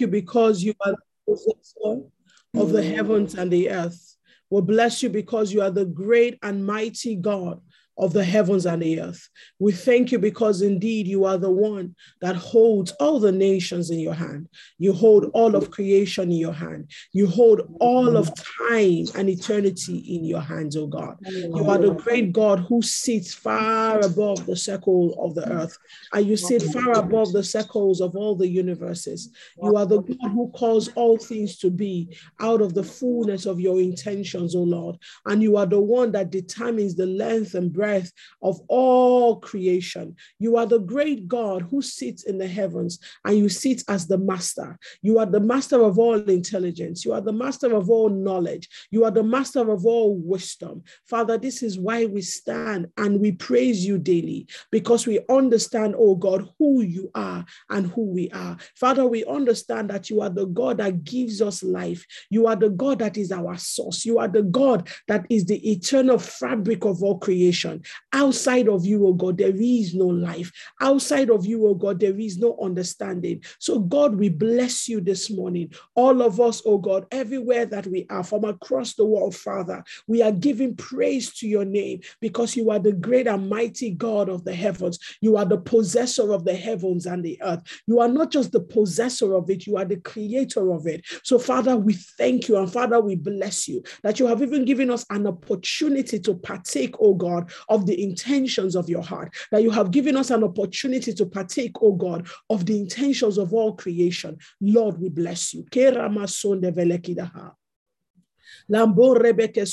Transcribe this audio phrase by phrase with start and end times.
[0.00, 2.02] you because you are the possessor
[2.54, 4.16] of the heavens and the earth.
[4.50, 7.60] We bless you because you are the great and mighty God
[7.98, 9.28] of the heavens and the earth.
[9.58, 13.98] We thank you because indeed you are the one that holds all the nations in
[13.98, 14.48] your hand.
[14.78, 16.90] You hold all of creation in your hand.
[17.12, 18.32] You hold all of
[18.68, 21.16] time and eternity in your hands, oh God.
[21.20, 25.76] You are the great God who sits far above the circle of the earth,
[26.12, 29.30] and you sit far above the circles of all the universes.
[29.60, 33.60] You are the God who calls all things to be out of the fullness of
[33.60, 34.96] your intentions, oh Lord.
[35.26, 37.87] And you are the one that determines the length and breadth
[38.42, 40.16] of all creation.
[40.38, 44.18] You are the great God who sits in the heavens and you sit as the
[44.18, 44.78] master.
[45.02, 47.04] You are the master of all intelligence.
[47.04, 48.68] You are the master of all knowledge.
[48.90, 50.82] You are the master of all wisdom.
[51.06, 56.14] Father, this is why we stand and we praise you daily because we understand, oh
[56.14, 58.56] God, who you are and who we are.
[58.74, 62.04] Father, we understand that you are the God that gives us life.
[62.30, 64.04] You are the God that is our source.
[64.04, 67.77] You are the God that is the eternal fabric of all creation.
[68.12, 70.52] Outside of you, oh God, there is no life.
[70.80, 73.42] Outside of you, oh God, there is no understanding.
[73.58, 75.72] So, God, we bless you this morning.
[75.94, 80.22] All of us, oh God, everywhere that we are from across the world, Father, we
[80.22, 84.44] are giving praise to your name because you are the great and mighty God of
[84.44, 84.98] the heavens.
[85.20, 87.62] You are the possessor of the heavens and the earth.
[87.86, 91.04] You are not just the possessor of it, you are the creator of it.
[91.22, 94.90] So, Father, we thank you and Father, we bless you that you have even given
[94.90, 99.70] us an opportunity to partake, oh God, of the intentions of your heart, that you
[99.70, 104.38] have given us an opportunity to partake, oh God, of the intentions of all creation.
[104.60, 105.64] Lord, we bless you.
[108.70, 109.64] Lambo rebeke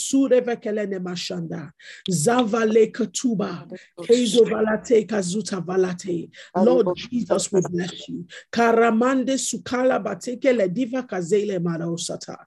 [0.99, 1.71] mashanda.
[2.09, 3.67] Zavale katuba.
[4.01, 6.29] Kezo valate kazuta valate.
[6.55, 8.25] Lord Jesus, we bless you.
[8.51, 12.37] Karamande sukala bateke le diva kazele maraosata.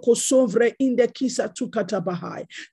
[0.00, 0.74] Kosovre
[1.12, 1.52] kisa.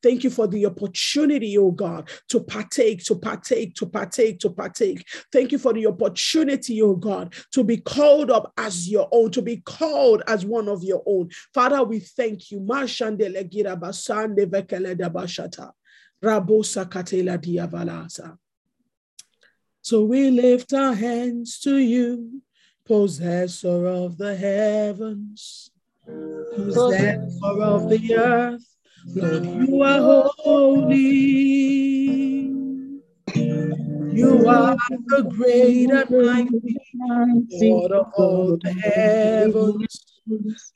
[0.03, 5.07] Thank you for the opportunity, oh God, to partake, to partake, to partake, to partake.
[5.31, 9.41] Thank you for the opportunity, oh God, to be called up as your own, to
[9.41, 11.29] be called as one of your own.
[11.53, 12.59] Father, we thank you.
[12.59, 15.73] Mashandele vekele.
[16.23, 18.37] Rabosa katela diavalasa.
[19.81, 22.41] So we lift our hands to you,
[22.85, 25.71] possessor of the heavens,
[26.55, 28.63] possessor of the earth.
[29.15, 31.01] Lord, you are holy.
[34.13, 40.10] You are the great and mighty Lord of all the heavens.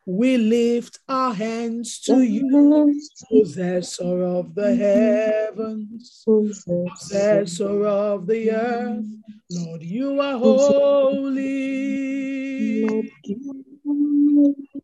[0.04, 2.94] We lift our hands to you,
[3.30, 6.24] possessor of the heavens,
[6.66, 9.06] possessor of the earth.
[9.50, 11.52] Lord, you are holy.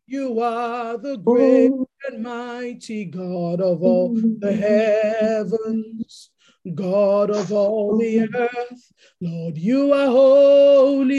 [0.06, 1.70] You are the great
[2.08, 6.30] and mighty God of all the heavens.
[6.74, 11.18] God of all the earth, Lord, you are holy.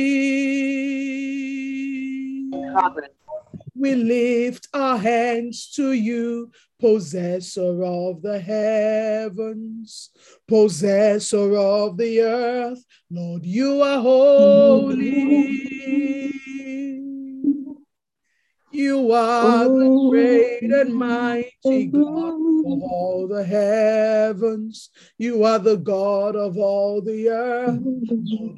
[3.76, 10.10] We lift our hands to you, possessor of the heavens,
[10.48, 12.84] possessor of the earth.
[13.10, 15.50] Lord, you are holy.
[18.72, 22.34] You are the great and mighty God
[22.66, 24.90] of all the heavens.
[25.18, 27.82] You are the God of all the earth.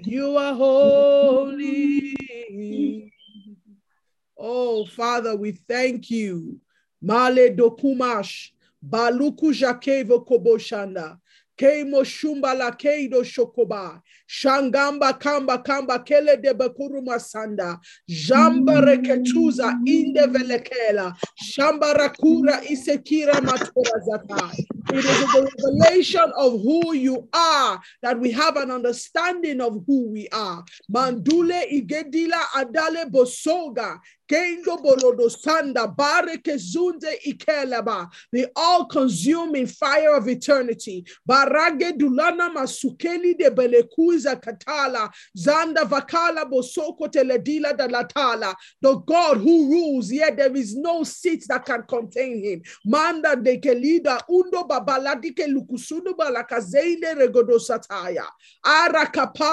[0.06, 2.16] You are holy.
[4.38, 6.60] Oh, Father, we thank you.
[7.02, 8.52] Male dokumash,
[8.88, 9.54] baluku
[10.26, 11.20] koboshanda.
[11.58, 14.02] Keimo shumba la keido shokoba.
[14.28, 17.78] Shangamba kamba kamba kele de bakuruma sanda.
[18.10, 21.14] Jamba reketuza inde velekela.
[21.36, 24.68] Shamba rakura isekira matura zakai.
[24.90, 30.10] It is the revelation of who you are that we have an understanding of who
[30.10, 30.64] we are.
[30.92, 34.00] Mandule igedila adale bosoga.
[34.30, 38.10] Kendo bolodo sanda bare kezunde ikeleba.
[38.32, 41.06] The all-consuming fire of eternity.
[41.28, 45.12] Barage masukeli de belekuza katala.
[45.38, 48.56] Zanda vakala bosoko teledila da latala.
[48.82, 52.62] The God who rules, yet there is no seat that can contain him.
[52.86, 55.48] Manda de undo babaladike
[57.16, 58.26] regodo sataya.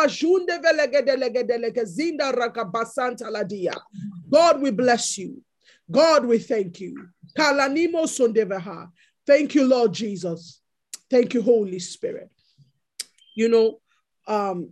[0.09, 0.59] Junde
[1.85, 2.33] zinda
[3.31, 3.75] ladia.
[4.31, 5.43] God, we bless you.
[5.91, 7.09] God, we thank you.
[7.37, 8.89] Kalanimo.
[9.27, 10.61] Thank you, Lord Jesus.
[11.11, 12.31] Thank you, Holy Spirit.
[13.35, 13.81] You know,
[14.27, 14.71] um,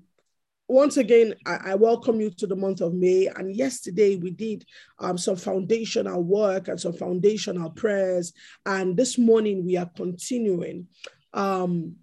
[0.69, 3.29] once again, I, I, welcome you to the month of May.
[3.29, 4.65] And yesterday we did
[4.99, 8.33] um, some foundational work and some foundational prayers.
[8.65, 10.89] And this morning we are continuing.
[11.33, 11.97] Um,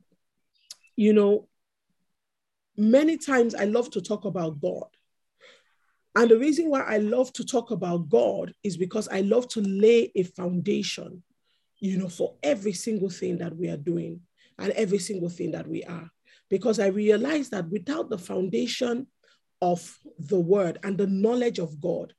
[0.96, 1.50] you know,
[2.78, 4.88] many times I love to talk about God.
[6.16, 9.62] And the reason why I love to talk about God is because I love to
[9.62, 11.24] lay a foundation,
[11.80, 14.22] you know, for every single thing that we are doing
[14.60, 16.10] and every single thing that we are.
[16.50, 19.08] Because I realize that without the foundation
[19.62, 22.14] of the word and the knowledge of God,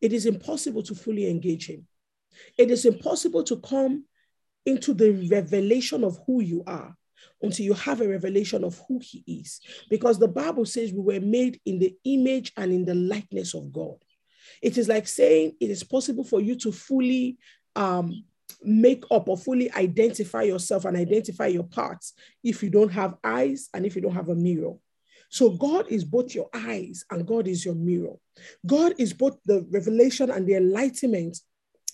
[0.00, 1.86] it is impossible to fully engage Him.
[2.56, 4.04] It is impossible to come
[4.66, 6.96] into the revelation of who you are
[7.42, 9.60] until you have a revelation of who he is.
[9.88, 13.72] Because the Bible says we were made in the image and in the likeness of
[13.72, 13.96] God.
[14.62, 17.38] It is like saying it is possible for you to fully
[17.76, 18.24] um,
[18.62, 23.68] make up or fully identify yourself and identify your parts if you don't have eyes
[23.74, 24.74] and if you don't have a mirror.
[25.30, 28.14] So God is both your eyes and God is your mirror.
[28.66, 31.38] God is both the revelation and the enlightenment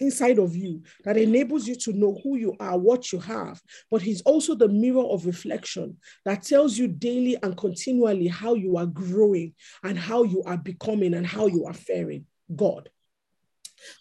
[0.00, 3.60] inside of you that enables you to know who you are, what you have.
[3.90, 8.76] But He's also the mirror of reflection that tells you daily and continually how you
[8.76, 12.26] are growing and how you are becoming and how you are faring.
[12.54, 12.88] God.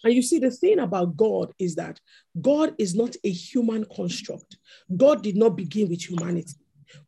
[0.04, 2.00] And you see, the thing about God is that
[2.40, 4.56] God is not a human construct.
[4.96, 6.54] God did not begin with humanity.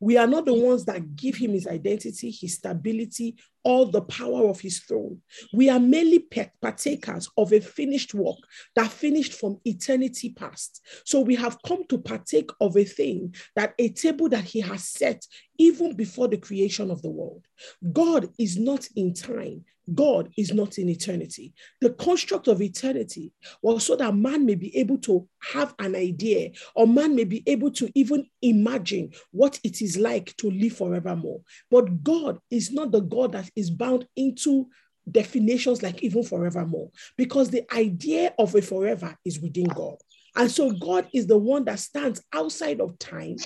[0.01, 4.49] We are not the ones that give him his identity, his stability, all the power
[4.49, 5.21] of his throne.
[5.53, 6.27] We are merely
[6.61, 8.39] partakers of a finished work
[8.75, 10.81] that finished from eternity past.
[11.05, 14.85] So we have come to partake of a thing that a table that he has
[14.85, 15.25] set
[15.59, 17.45] even before the creation of the world.
[17.93, 19.65] God is not in time.
[19.95, 21.55] God is not in eternity.
[21.81, 23.33] The construct of eternity
[23.63, 27.43] was so that man may be able to have an idea, or man may be
[27.47, 31.41] able to even imagine what it is like to live forevermore.
[31.71, 34.69] But God is not the God that is bound into
[35.11, 39.97] definitions like even forevermore, because the idea of a forever is within God.
[40.39, 43.37] And so God is the one that stands outside of time.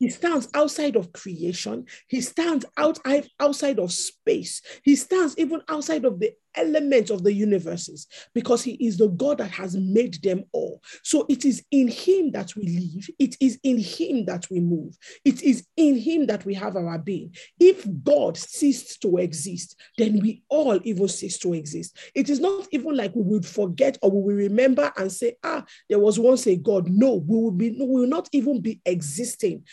[0.00, 1.86] He stands outside of creation.
[2.08, 2.98] He stands out,
[3.38, 4.60] outside of space.
[4.82, 9.38] He stands even outside of the elements of the universes because he is the God
[9.38, 10.82] that has made them all.
[11.02, 13.08] So it is in him that we live.
[13.18, 14.96] It is in him that we move.
[15.24, 17.34] It is in him that we have our being.
[17.58, 21.96] If God ceased to exist, then we all even cease to exist.
[22.14, 25.64] It is not even like we would forget or we will remember and say, ah,
[25.88, 26.88] there was once a God.
[26.88, 29.64] No, we will be, we will not even be existing,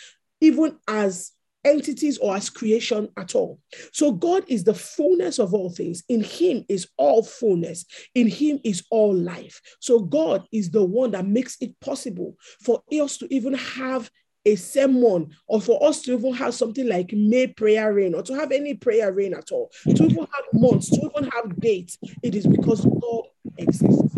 [0.42, 1.32] even as
[1.68, 3.60] entities or as creation at all.
[3.92, 6.04] So God is the fullness of all things.
[6.10, 7.86] In Him is all fullness.
[8.16, 9.62] In Him is all life.
[9.80, 14.10] So God is the one that makes it possible for us to even have
[14.46, 18.34] a sermon or for us to even have something like May prayer rain or to
[18.34, 21.98] have any prayer rain at all, to even have months, to even have dates.
[22.24, 23.24] It is because God
[23.58, 24.16] exists.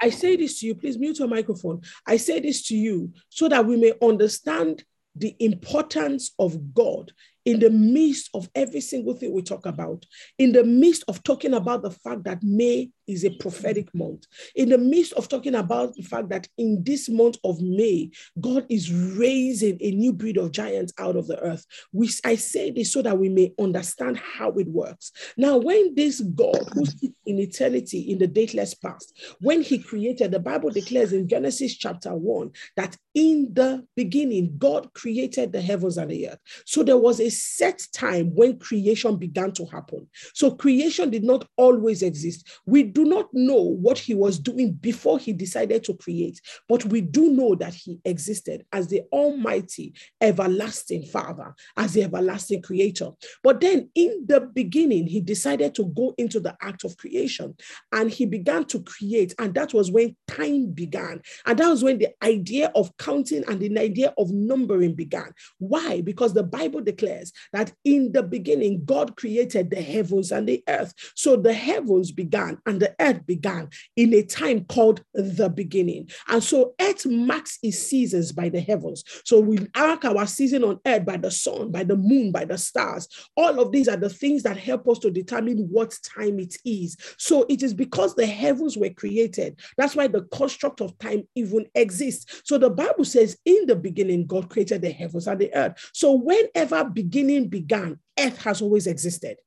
[0.00, 1.80] I say this to you, please mute your microphone.
[2.06, 4.84] I say this to you so that we may understand
[5.16, 7.12] the importance of God
[7.44, 10.04] in the midst of every single thing we talk about,
[10.38, 14.68] in the midst of talking about the fact that May is a prophetic month, in
[14.68, 18.10] the midst of talking about the fact that in this month of May,
[18.40, 21.66] God is raising a new breed of giants out of the earth.
[21.92, 25.12] We, I say this so that we may understand how it works.
[25.36, 30.30] Now, when this God who sits in eternity in the dateless past, when he created,
[30.30, 35.98] the Bible declares in Genesis chapter 1 that in the beginning, God created the heavens
[35.98, 36.38] and the earth.
[36.66, 40.08] So there was a set time when creation began to happen.
[40.34, 42.48] So creation did not always exist.
[42.66, 47.00] We do not know what he was doing before he decided to create, but we
[47.00, 53.10] do know that he existed as the Almighty, everlasting Father, as the everlasting Creator.
[53.42, 57.56] But then in the beginning, he decided to go into the act of creation
[57.92, 59.34] and he began to create.
[59.38, 61.20] And that was when time began.
[61.46, 65.32] And that was when the idea of counting and the idea of numbering began.
[65.58, 66.00] Why?
[66.00, 70.94] Because the Bible declares that in the beginning, God created the heavens and the earth.
[71.16, 76.10] So the heavens began and the earth began in a time called the beginning.
[76.28, 79.04] And so earth marks its seasons by the heavens.
[79.24, 82.58] So we mark our season on earth by the sun, by the moon, by the
[82.58, 83.08] stars.
[83.36, 86.96] All of these are the things that help us to determine what time it is.
[87.16, 89.58] So it is because the heavens were created.
[89.78, 92.42] That's why the construct of time even exists.
[92.44, 95.90] So the Bible says, in the beginning, God created the heavens and the earth.
[95.94, 99.38] So whenever beginning began, earth has always existed.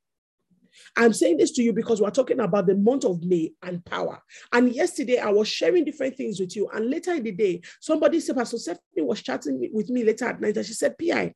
[0.97, 4.21] I'm saying this to you because we're talking about the month of May and power.
[4.51, 6.67] And yesterday I was sharing different things with you.
[6.73, 10.41] And later in the day, somebody said, Pastor Stephanie was chatting with me later at
[10.41, 11.33] night and she said, PI,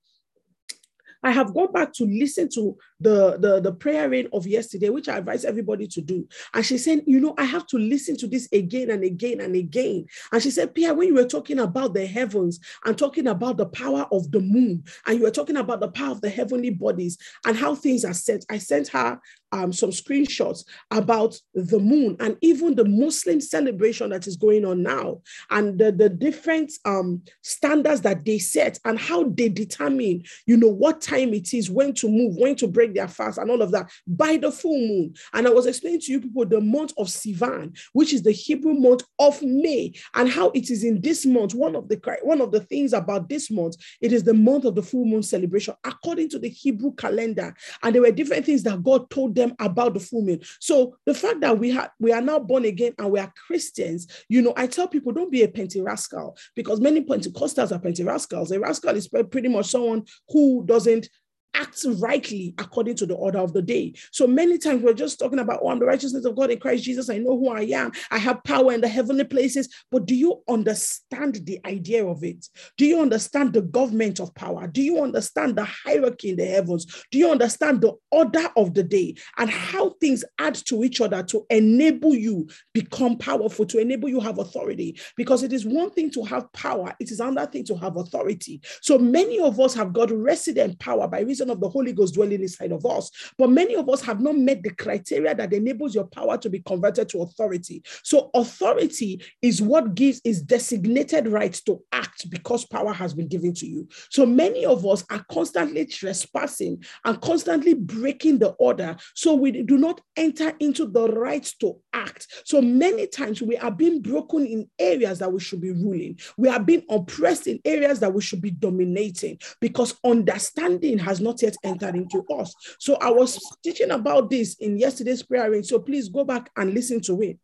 [1.24, 5.08] I have gone back to listen to the, the, the prayer rain of yesterday, which
[5.08, 6.28] I advise everybody to do.
[6.54, 9.56] And she said, You know, I have to listen to this again and again and
[9.56, 10.08] again.
[10.32, 13.68] And she said, Pia, when you were talking about the heavens and talking about the
[13.68, 17.18] power of the moon, and you were talking about the power of the heavenly bodies
[17.46, 19.20] and how things are set, I sent her
[19.52, 24.82] um, some screenshots about the moon and even the Muslim celebration that is going on
[24.84, 30.58] now and the, the different um, standards that they set and how they determine, you
[30.58, 33.62] know, what time it is, when to move, when to break their fast and all
[33.62, 35.14] of that by the full moon.
[35.34, 38.74] And I was explaining to you people the month of Sivan, which is the Hebrew
[38.74, 41.54] month of May, and how it is in this month.
[41.54, 44.76] One of the one of the things about this month, it is the month of
[44.76, 47.54] the full moon celebration according to the Hebrew calendar.
[47.84, 50.40] And there were different things that God told them them about the full moon.
[50.60, 54.08] So the fact that we have we are now born again and we are Christians,
[54.30, 58.56] you know, I tell people don't be a pentirascal because many Pentecostals are pentirascals.
[58.56, 61.10] A rascal is pretty much someone who doesn't
[61.54, 63.94] act rightly according to the order of the day.
[64.12, 66.84] So many times we're just talking about, oh, I'm the righteousness of God in Christ
[66.84, 67.10] Jesus.
[67.10, 67.92] I know who I am.
[68.10, 69.70] I have power in the heavenly places.
[69.92, 72.48] But do you understand the idea of it?
[72.78, 74.68] Do you understand the government of power?
[74.68, 77.04] Do you understand the hierarchy in the heavens?
[77.12, 81.24] Do you understand the order of the day and how things add to each other
[81.24, 85.00] to enable you become powerful, to enable you have authority?
[85.16, 88.62] Because it is one thing to have power, it is another thing to have authority.
[88.82, 92.42] So many of us have got resident power by reason of the Holy Ghost dwelling
[92.42, 93.12] inside of us.
[93.38, 96.60] But many of us have not met the criteria that enables your power to be
[96.60, 97.84] converted to authority.
[98.04, 103.54] So authority is what gives is designated right to act because power has been given
[103.56, 103.88] to you.
[104.10, 108.96] So many of us are constantly trespassing and constantly breaking the order.
[109.16, 112.28] So we do not enter into the right to act.
[112.46, 116.20] So many times we are being broken in areas that we should be ruling.
[116.38, 121.31] We are being oppressed in areas that we should be dominating because understanding has not
[121.32, 122.54] not yet entered into us.
[122.80, 125.64] So I was teaching about this in yesterday's prayer.
[125.64, 127.40] So please go back and listen to it.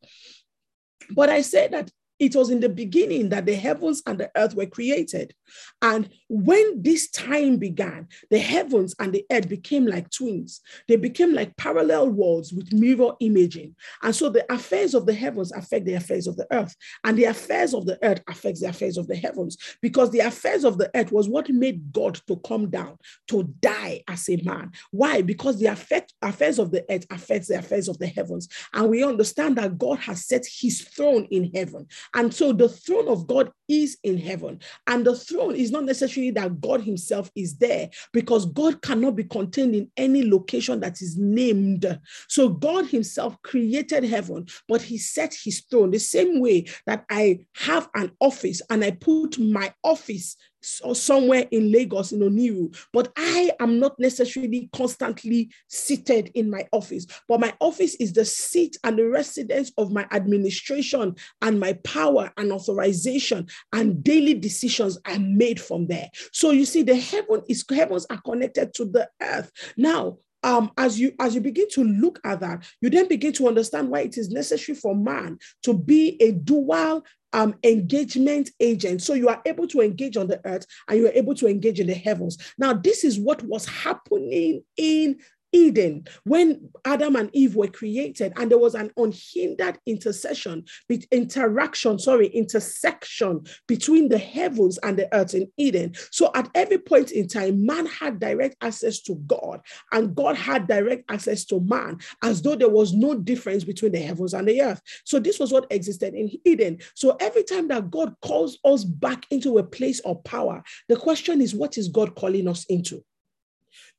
[1.11, 4.55] But I said that it was in the beginning that the heavens and the earth
[4.55, 5.33] were created.
[5.81, 10.61] And when this time began, the heavens and the earth became like twins.
[10.87, 13.75] They became like parallel worlds with mirror imaging.
[14.01, 17.25] And so the affairs of the heavens affect the affairs of the earth, and the
[17.25, 19.57] affairs of the earth affects the affairs of the heavens.
[19.81, 22.97] Because the affairs of the earth was what made God to come down,
[23.27, 24.71] to die as a man.
[24.91, 25.21] Why?
[25.21, 28.47] Because the affect, affairs of the earth affects the affairs of the heavens.
[28.73, 31.87] And we understand that God has set his throne in heaven.
[32.13, 34.59] And so the throne of God is in heaven.
[34.87, 39.23] And the throne is not necessarily that God Himself is there, because God cannot be
[39.23, 41.99] contained in any location that is named.
[42.27, 47.39] So God Himself created heaven, but He set His throne the same way that I
[47.55, 50.35] have an office and I put my office
[50.83, 56.67] or somewhere in Lagos in Oniru, but I am not necessarily constantly seated in my
[56.71, 57.05] office.
[57.27, 62.31] But my office is the seat and the residence of my administration and my power
[62.37, 66.09] and authorization and daily decisions are made from there.
[66.31, 69.51] So you see, the heaven is heavens are connected to the earth.
[69.77, 73.47] Now, um, as you as you begin to look at that, you then begin to
[73.47, 79.01] understand why it is necessary for man to be a dual um, engagement agent.
[79.01, 81.79] So you are able to engage on the earth and you are able to engage
[81.79, 82.37] in the heavens.
[82.57, 85.19] Now, this is what was happening in
[85.57, 90.63] Eden, when Adam and Eve were created, and there was an unhindered intercession,
[91.11, 95.95] interaction, sorry, intersection between the heavens and the earth in Eden.
[96.11, 99.61] So at every point in time, man had direct access to God,
[99.91, 103.99] and God had direct access to man, as though there was no difference between the
[103.99, 104.81] heavens and the earth.
[105.05, 106.77] So this was what existed in Eden.
[106.93, 111.41] So every time that God calls us back into a place of power, the question
[111.41, 113.03] is, what is God calling us into?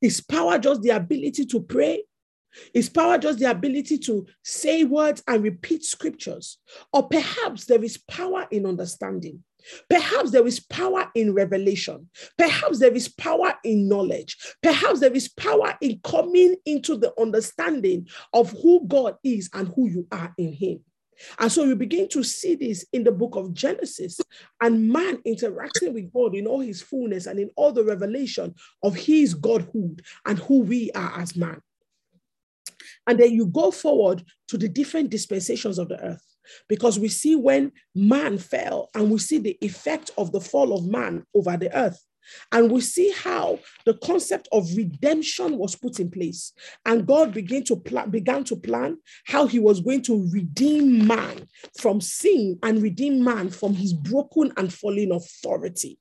[0.01, 2.03] Is power just the ability to pray?
[2.73, 6.57] Is power just the ability to say words and repeat scriptures?
[6.91, 9.43] Or perhaps there is power in understanding.
[9.89, 12.09] Perhaps there is power in revelation.
[12.37, 14.37] Perhaps there is power in knowledge.
[14.63, 19.89] Perhaps there is power in coming into the understanding of who God is and who
[19.89, 20.79] you are in Him.
[21.37, 24.19] And so you begin to see this in the book of Genesis
[24.61, 28.95] and man interacting with God in all his fullness and in all the revelation of
[28.95, 31.61] his Godhood and who we are as man.
[33.07, 36.23] And then you go forward to the different dispensations of the earth
[36.67, 40.87] because we see when man fell and we see the effect of the fall of
[40.87, 42.03] man over the earth.
[42.51, 46.53] And we see how the concept of redemption was put in place.
[46.85, 51.47] And God began to plan, began to plan how he was going to redeem man
[51.79, 55.99] from sin and redeem man from his broken and fallen authority.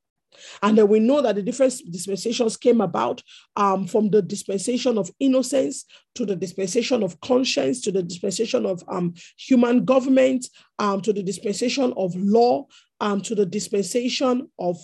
[0.62, 3.22] And then we know that the different dispensations came about
[3.56, 8.82] um, from the dispensation of innocence to the dispensation of conscience to the dispensation of
[8.88, 10.46] um, human government
[10.78, 12.66] um, to the dispensation of law
[13.00, 14.78] um, to the dispensation of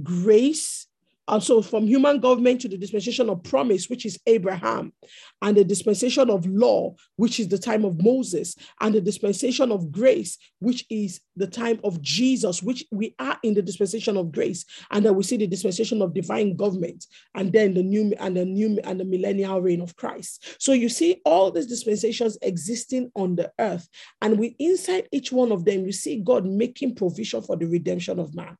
[0.00, 0.86] grace
[1.28, 4.92] and so, from human government to the dispensation of promise, which is Abraham,
[5.40, 9.92] and the dispensation of law, which is the time of Moses, and the dispensation of
[9.92, 14.64] grace, which is the time of Jesus, which we are in the dispensation of grace,
[14.90, 18.44] and then we see the dispensation of divine government, and then the new and the
[18.44, 20.56] new and the millennial reign of Christ.
[20.58, 23.88] So you see all these dispensations existing on the earth,
[24.20, 28.18] and we inside each one of them, you see God making provision for the redemption
[28.18, 28.56] of man.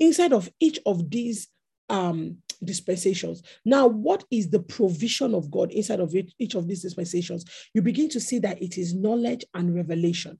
[0.00, 1.48] Inside of each of these
[1.88, 3.42] um, dispensations.
[3.64, 7.44] Now, what is the provision of God inside of it, each of these dispensations?
[7.74, 10.38] You begin to see that it is knowledge and revelation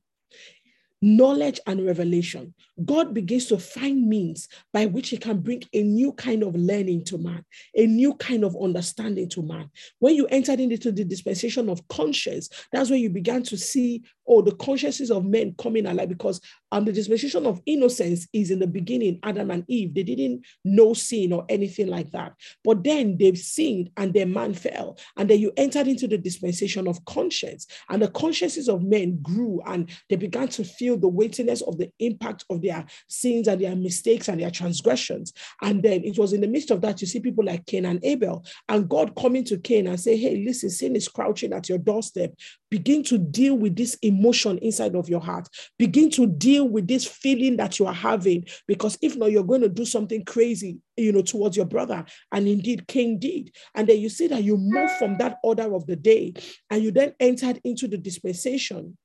[1.03, 6.13] knowledge and revelation, God begins to find means by which He can bring a new
[6.13, 9.71] kind of learning to man, a new kind of understanding to man.
[9.99, 14.43] When you entered into the dispensation of conscience, that's when you began to see, oh,
[14.43, 16.41] the consciences of men coming alive because
[16.73, 19.95] um, the dispensation of innocence is in the beginning, Adam and Eve.
[19.95, 22.33] They didn't know sin or anything like that.
[22.65, 24.99] But then they've sinned and their man fell.
[25.17, 29.61] And then you entered into the dispensation of conscience, and the consciences of men grew
[29.67, 33.61] and they began to feel feel the weightiness of the impact of their sins and
[33.61, 35.33] their mistakes and their transgressions.
[35.63, 37.99] And then it was in the midst of that, you see people like Cain and
[38.05, 41.79] Abel, and God coming to Cain and say, Hey, listen, sin is crouching at your
[41.79, 42.35] doorstep.
[42.71, 45.49] Begin to deal with this emotion inside of your heart.
[45.79, 49.63] Begin to deal with this feeling that you are having, because if not, you're going
[49.63, 52.05] to do something crazy, you know, towards your brother.
[52.33, 53.53] And indeed, Cain did.
[53.75, 56.35] And then you see that you move from that order of the day
[56.71, 58.97] and you then entered into the dispensation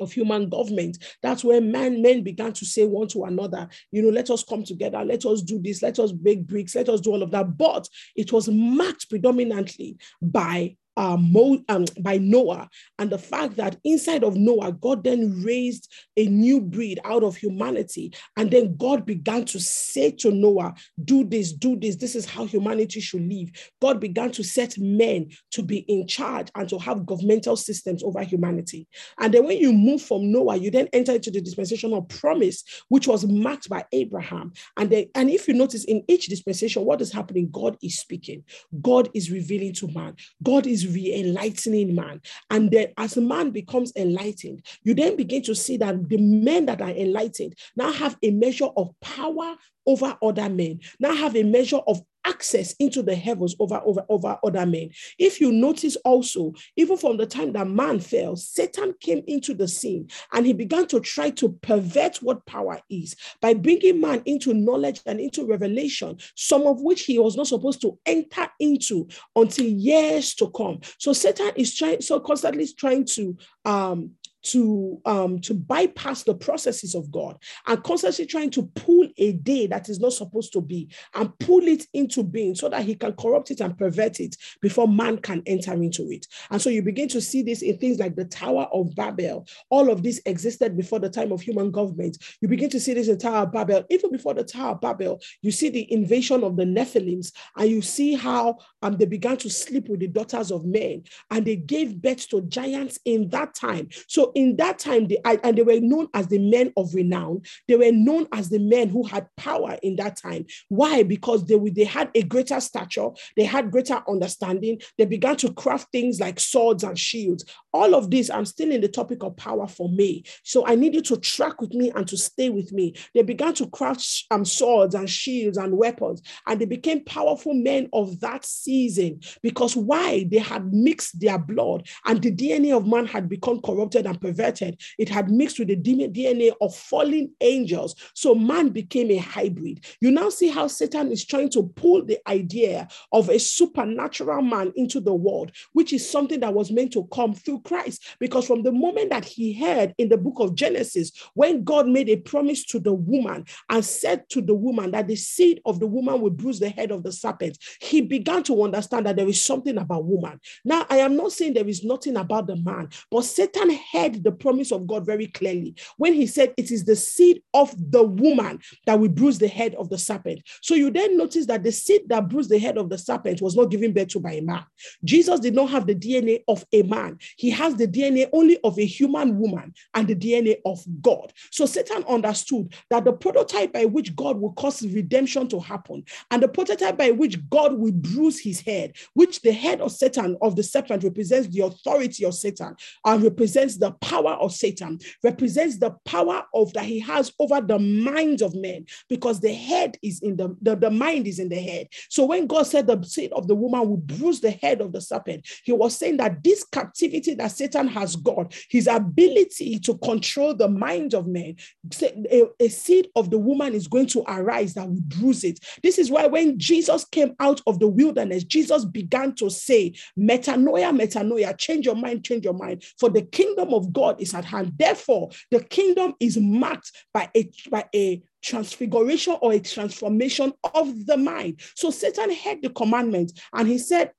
[0.00, 0.98] of human government.
[1.22, 4.64] That's where man, men began to say one to another, you know, let us come
[4.64, 7.56] together, let us do this, let us bake bricks, let us do all of that.
[7.56, 13.76] But it was marked predominantly by um, Mo, um, by Noah, and the fact that
[13.84, 18.12] inside of Noah, God then raised a new breed out of humanity.
[18.36, 21.96] And then God began to say to Noah, Do this, do this.
[21.96, 23.50] This is how humanity should live.
[23.80, 28.22] God began to set men to be in charge and to have governmental systems over
[28.22, 28.86] humanity.
[29.18, 32.64] And then when you move from Noah, you then enter into the dispensation of promise,
[32.88, 34.52] which was marked by Abraham.
[34.76, 37.48] And, then, and if you notice in each dispensation, what is happening?
[37.50, 38.44] God is speaking,
[38.80, 42.20] God is revealing to man, God is re-enlightening man.
[42.50, 46.80] And then as man becomes enlightened, you then begin to see that the men that
[46.80, 51.80] are enlightened now have a measure of power over other men, now have a measure
[51.86, 54.90] of access into the heavens over, over, over other men.
[55.18, 59.68] If you notice also, even from the time that man fell, Satan came into the
[59.68, 64.52] scene and he began to try to pervert what power is by bringing man into
[64.52, 69.66] knowledge and into revelation, some of which he was not supposed to enter into until
[69.66, 70.80] years to come.
[70.98, 74.12] So Satan is trying, so constantly trying to um,
[74.46, 79.66] to um, to bypass the processes of God and constantly trying to pull a day
[79.66, 83.12] that is not supposed to be and pull it into being so that he can
[83.14, 86.26] corrupt it and pervert it before man can enter into it.
[86.50, 89.46] And so you begin to see this in things like the Tower of Babel.
[89.70, 92.18] All of this existed before the time of human government.
[92.40, 93.84] You begin to see this in Tower of Babel.
[93.90, 97.82] Even before the Tower of Babel, you see the invasion of the Nephilims and you
[97.82, 102.00] see how um, they began to sleep with the daughters of men and they gave
[102.00, 103.88] birth to giants in that time.
[104.06, 107.40] So in that time, they, and they were known as the men of renown.
[107.66, 110.44] They were known as the men who had power in that time.
[110.68, 111.02] Why?
[111.02, 114.82] Because they, they had a greater stature, they had greater understanding.
[114.98, 117.46] They began to craft things like swords and shields.
[117.72, 120.24] All of this, I'm still in the topic of power for me.
[120.42, 122.94] So I need you to track with me and to stay with me.
[123.14, 127.88] They began to craft um, swords and shields and weapons, and they became powerful men
[127.94, 130.26] of that season because why?
[130.30, 134.80] They had mixed their blood, and the DNA of man had become corrupted and perverted.
[134.98, 137.94] It had mixed with the DNA of fallen angels.
[138.14, 139.84] So man became a hybrid.
[140.00, 144.72] You now see how Satan is trying to pull the idea of a supernatural man
[144.76, 148.04] into the world, which is something that was meant to come through Christ.
[148.18, 152.08] Because from the moment that he heard in the book of Genesis, when God made
[152.08, 155.86] a promise to the woman and said to the woman that the seed of the
[155.86, 159.40] woman will bruise the head of the serpent, he began to understand that there is
[159.40, 160.40] something about woman.
[160.64, 164.32] Now, I am not saying there is nothing about the man, but Satan heard the
[164.32, 168.60] promise of God very clearly when he said, It is the seed of the woman
[168.86, 170.42] that will bruise the head of the serpent.
[170.62, 173.56] So you then notice that the seed that bruised the head of the serpent was
[173.56, 174.64] not given birth to by a man.
[175.04, 178.78] Jesus did not have the DNA of a man, he has the DNA only of
[178.78, 181.32] a human woman and the DNA of God.
[181.50, 186.42] So Satan understood that the prototype by which God will cause redemption to happen and
[186.42, 190.56] the prototype by which God will bruise his head, which the head of Satan, of
[190.56, 195.90] the serpent, represents the authority of Satan and represents the power of Satan, represents the
[196.04, 200.36] power of that he has over the minds of men, because the head is in
[200.36, 201.88] the, the, the mind is in the head.
[202.08, 205.00] So when God said the seed of the woman will bruise the head of the
[205.00, 210.54] serpent, he was saying that this captivity that Satan has got, his ability to control
[210.54, 211.56] the mind of men,
[212.02, 215.60] a, a seed of the woman is going to arise that will bruise it.
[215.82, 220.96] This is why when Jesus came out of the wilderness, Jesus began to say, Metanoia,
[220.96, 224.72] metanoia, change your mind, change your mind, for the kingdom of God is at hand.
[224.76, 231.16] Therefore, the kingdom is marked by a, by a transfiguration or a transformation of the
[231.16, 231.60] mind.
[231.74, 234.12] So Satan heard the commandment and he said,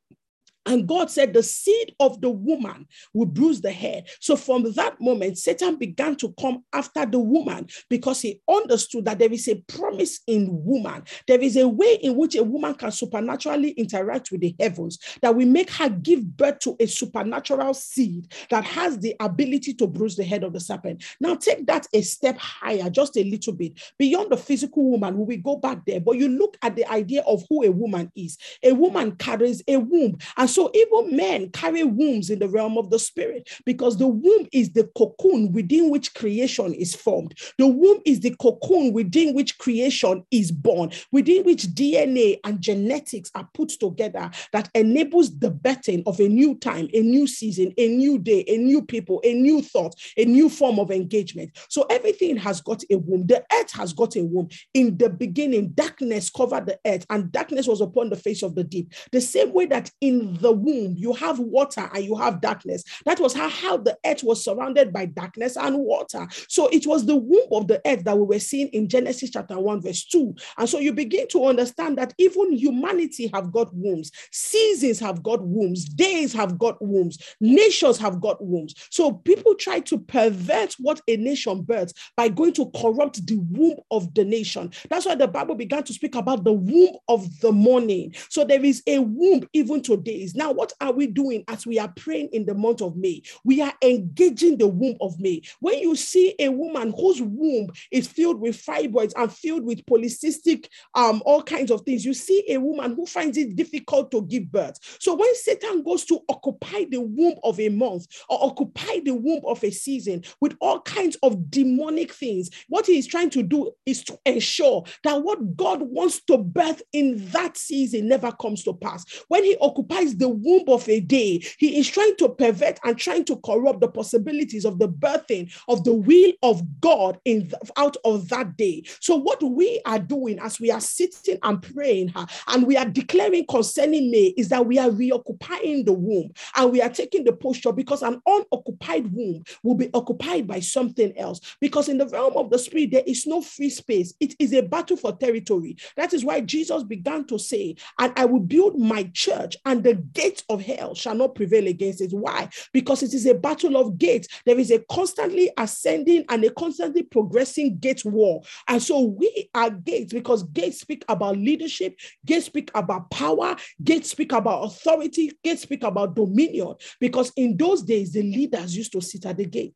[0.68, 4.10] and God said, The seed of the woman will bruise the head.
[4.20, 9.20] So from that moment, Satan began to come after the woman because he understood that
[9.20, 11.04] there is a promise in woman.
[11.28, 15.36] There is a way in which a woman can supernaturally interact with the heavens that
[15.36, 20.18] will make her give birth to a supernatural seed that has the ability to bruise
[20.18, 21.04] the head of the serpent.
[21.22, 25.26] Now, take that a step higher, just a little bit beyond the physical woman.
[25.26, 28.38] We go back there, but you look at the idea of who a woman is.
[28.64, 30.18] A woman carries a womb.
[30.36, 34.72] And even men carry wombs in the realm of the spirit because the womb is
[34.72, 37.38] the cocoon within which creation is formed.
[37.58, 43.32] The womb is the cocoon within which creation is born, within which DNA and genetics
[43.36, 47.88] are put together that enables the betting of a new time, a new season, a
[47.88, 51.52] new day, a new people, a new thought, a new form of engagement.
[51.70, 53.28] So everything has got a womb.
[53.28, 54.50] The earth has got a womb.
[54.74, 58.64] In the beginning, darkness covered the earth and darkness was upon the face of the
[58.64, 58.94] deep.
[59.12, 62.84] The same way that in the womb, you have water and you have darkness.
[63.06, 66.28] That was how, how the earth was surrounded by darkness and water.
[66.48, 69.60] So it was the womb of the earth that we were seeing in Genesis chapter
[69.60, 70.36] 1, verse 2.
[70.58, 75.42] And so you begin to understand that even humanity have got wombs, seasons have got
[75.42, 78.74] wombs, days have got wombs, nations have got wombs.
[78.90, 83.78] So people try to pervert what a nation births by going to corrupt the womb
[83.92, 84.72] of the nation.
[84.90, 88.14] That's why the Bible began to speak about the womb of the morning.
[88.30, 90.28] So there is a womb even today.
[90.38, 93.24] Now, what are we doing as we are praying in the month of May?
[93.44, 95.42] We are engaging the womb of May.
[95.62, 100.68] When you see a woman whose womb is filled with fibroids and filled with polycystic,
[100.94, 104.52] um, all kinds of things, you see a woman who finds it difficult to give
[104.52, 104.78] birth.
[105.00, 109.42] So when Satan goes to occupy the womb of a month or occupy the womb
[109.44, 113.72] of a season with all kinds of demonic things, what he is trying to do
[113.88, 118.74] is to ensure that what God wants to birth in that season never comes to
[118.74, 119.04] pass.
[119.30, 123.26] When he occupies the womb of a day, he is trying to pervert and trying
[123.26, 127.98] to corrupt the possibilities of the birthing of the will of God in the, out
[128.04, 128.84] of that day.
[129.00, 132.86] So, what we are doing as we are sitting and praying her, and we are
[132.86, 137.34] declaring concerning May is that we are reoccupying the womb and we are taking the
[137.34, 141.40] posture because an unoccupied womb will be occupied by something else.
[141.60, 144.62] Because in the realm of the spirit, there is no free space, it is a
[144.62, 145.78] battle for territory.
[145.96, 149.96] That is why Jesus began to say, And I will build my church, and the
[150.14, 152.12] gates of hell shall not prevail against it.
[152.12, 152.50] Why?
[152.74, 154.28] Because it is a battle of gates.
[154.46, 158.42] There is a constantly ascending and a constantly progressing gate war.
[158.68, 164.12] And so we are gates because gates speak about leadership, gates speak about power, gates
[164.12, 166.76] speak about authority, gates speak about dominion.
[167.00, 169.76] Because in those days, the leaders used to sit at the gate.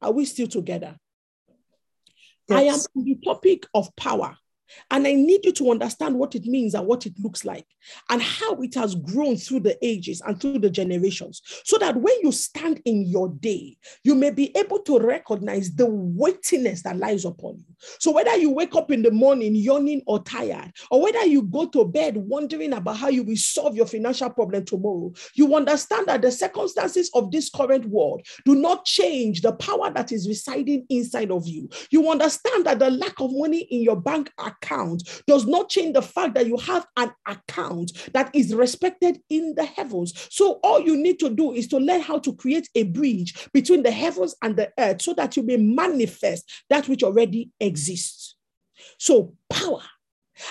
[0.00, 0.96] Are we still together?
[2.48, 2.58] Yes.
[2.58, 4.36] I am on the topic of power.
[4.90, 7.66] And I need you to understand what it means and what it looks like
[8.10, 11.42] and how it has grown through the ages and through the generations.
[11.64, 15.86] So that when you stand in your day, you may be able to recognize the
[15.86, 17.74] weightiness that lies upon you.
[17.98, 21.66] So whether you wake up in the morning yawning or tired, or whether you go
[21.66, 26.22] to bed wondering about how you will solve your financial problem tomorrow, you understand that
[26.22, 31.30] the circumstances of this current world do not change the power that is residing inside
[31.30, 31.68] of you.
[31.90, 35.94] You understand that the lack of money in your bank account account does not change
[35.94, 40.28] the fact that you have an account that is respected in the heavens.
[40.30, 43.82] So all you need to do is to learn how to create a bridge between
[43.82, 48.36] the heavens and the earth so that you may manifest that which already exists.
[48.98, 49.82] So power.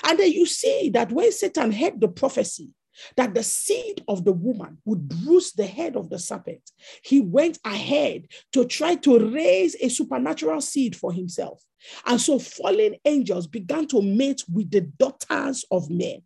[0.05, 2.69] And then you see that when Satan heard the prophecy,
[3.15, 6.71] that the seed of the woman would bruise the head of the serpent,
[7.03, 11.61] he went ahead to try to raise a supernatural seed for himself.
[12.05, 16.21] And so fallen angels began to mate with the daughters of men.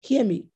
[0.00, 0.46] Hear me.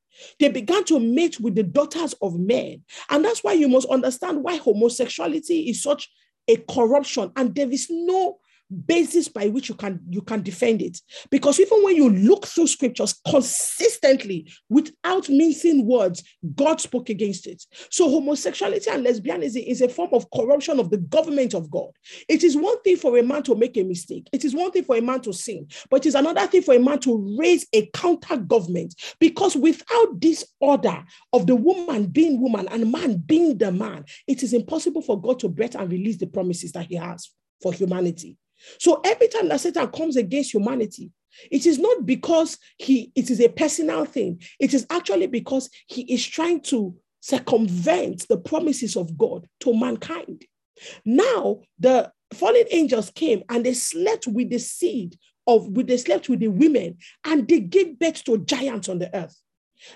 [0.41, 2.83] They began to mate with the daughters of men.
[3.09, 6.11] And that's why you must understand why homosexuality is such
[6.49, 7.31] a corruption.
[7.37, 8.39] And there is no
[8.87, 11.01] basis by which you can you can defend it.
[11.31, 16.23] Because even when you look through scriptures consistently without mincing words
[16.55, 17.65] god spoke against it.
[17.91, 21.91] So homosexuality and lesbianism is a form of corruption of the government of god.
[22.29, 24.29] It is one thing for a man to make a mistake.
[24.33, 25.69] It is one thing for a man to sin.
[25.91, 28.95] But it is another thing for a man to raise a counter government.
[29.19, 34.43] Because without this order of the woman being woman and man being the man it
[34.43, 37.31] is impossible for god to bet and release the promises that he has
[37.63, 38.37] for humanity
[38.79, 41.11] so every time that Satan comes against humanity,
[41.51, 44.41] it is not because he it is a personal thing.
[44.59, 50.45] It is actually because he is trying to circumvent the promises of God to mankind.
[51.05, 55.17] Now the fallen angels came and they slept with the seed
[55.47, 59.15] of with they slept with the women and they gave birth to giants on the
[59.17, 59.37] earth.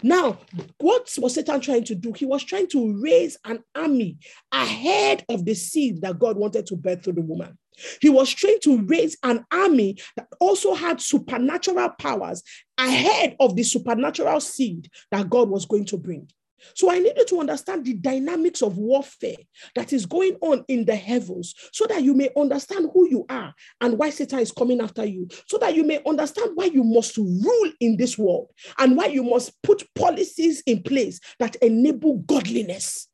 [0.02, 0.38] Now,
[0.78, 2.12] what was Satan trying to do?
[2.12, 4.18] He was trying to raise an army
[4.52, 7.58] ahead of the seed that God wanted to birth through the woman.
[8.00, 12.42] He was trying to raise an army that also had supernatural powers
[12.78, 16.28] ahead of the supernatural seed that God was going to bring.
[16.74, 19.36] So I needed to understand the dynamics of warfare
[19.74, 23.54] that is going on in the heavens so that you may understand who you are
[23.80, 27.16] and why Satan is coming after you, so that you may understand why you must
[27.16, 33.08] rule in this world and why you must put policies in place that enable godliness.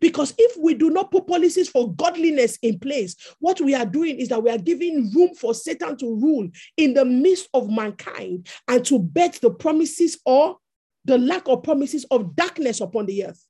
[0.00, 4.16] Because if we do not put policies for godliness in place, what we are doing
[4.16, 8.48] is that we are giving room for Satan to rule in the midst of mankind
[8.66, 10.56] and to bet the promises or
[11.04, 13.44] the lack of promises of darkness upon the earth.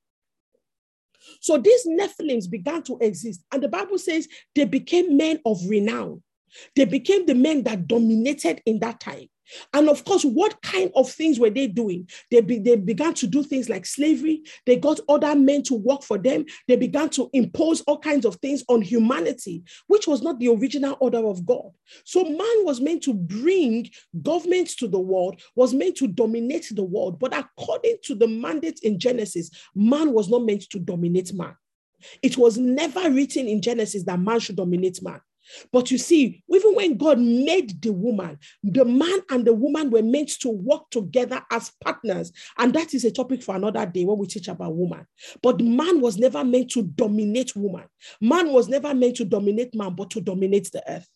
[1.41, 6.23] So these Nephilims began to exist, and the Bible says they became men of renown.
[6.75, 9.29] They became the men that dominated in that time.
[9.73, 12.09] And of course, what kind of things were they doing?
[12.31, 14.43] They, be, they began to do things like slavery.
[14.67, 16.45] They got other men to work for them.
[16.67, 20.97] They began to impose all kinds of things on humanity, which was not the original
[21.01, 21.71] order of God.
[22.05, 23.91] So man was meant to bring
[24.23, 27.19] governments to the world, was meant to dominate the world.
[27.19, 31.55] But according to the mandate in Genesis, man was not meant to dominate man.
[32.23, 35.21] It was never written in Genesis that man should dominate man.
[35.73, 40.03] But you see, even when God made the woman, the man and the woman were
[40.03, 42.33] meant to work together as partners.
[42.59, 45.07] And that is a topic for another day when we teach about woman.
[45.43, 47.85] But man was never meant to dominate woman.
[48.21, 51.09] Man was never meant to dominate man, but to dominate the earth.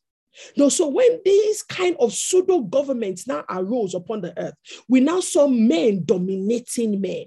[0.57, 4.55] No, so when these kind of pseudo governments now arose upon the earth,
[4.89, 7.27] we now saw men dominating men.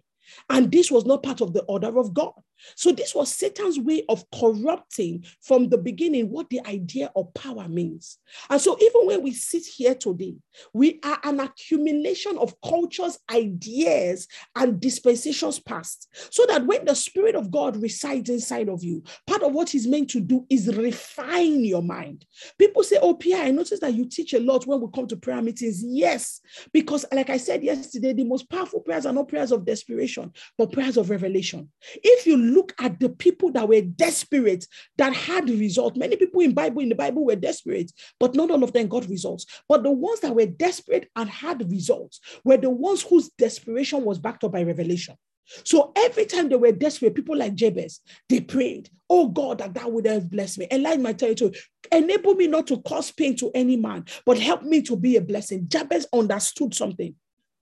[0.50, 2.34] And this was not part of the order of God.
[2.76, 7.68] So, this was Satan's way of corrupting from the beginning what the idea of power
[7.68, 8.18] means.
[8.50, 10.36] And so, even when we sit here today,
[10.74, 16.08] we are an accumulation of cultures, ideas, and dispensations past.
[16.32, 19.88] So that when the Spirit of God resides inside of you, part of what He's
[19.88, 22.26] meant to do is refine your mind.
[22.58, 25.18] People say, Oh, Pia, I noticed that you teach a lot when we come to
[25.18, 25.84] prayer meetings.
[25.86, 26.42] Yes,
[26.74, 30.72] because, like I said yesterday, the most powerful prayers are not prayers of desperation, but
[30.72, 31.70] prayers of revelation.
[32.04, 35.98] If you look at the people that were desperate that had results.
[35.98, 39.08] Many people in Bible in the Bible were desperate, but not all of them got
[39.08, 39.46] results.
[39.68, 44.20] But the ones that were desperate and had results were the ones whose desperation was
[44.20, 45.16] backed up by revelation.
[45.64, 49.90] So every time they were desperate, people like Jabez, they prayed, Oh God, that thou
[49.90, 51.54] would have blessed me, enlighten my territory,
[51.92, 55.22] enable me not to cause pain to any man, but help me to be a
[55.22, 55.68] blessing.
[55.68, 57.14] Jabez understood something,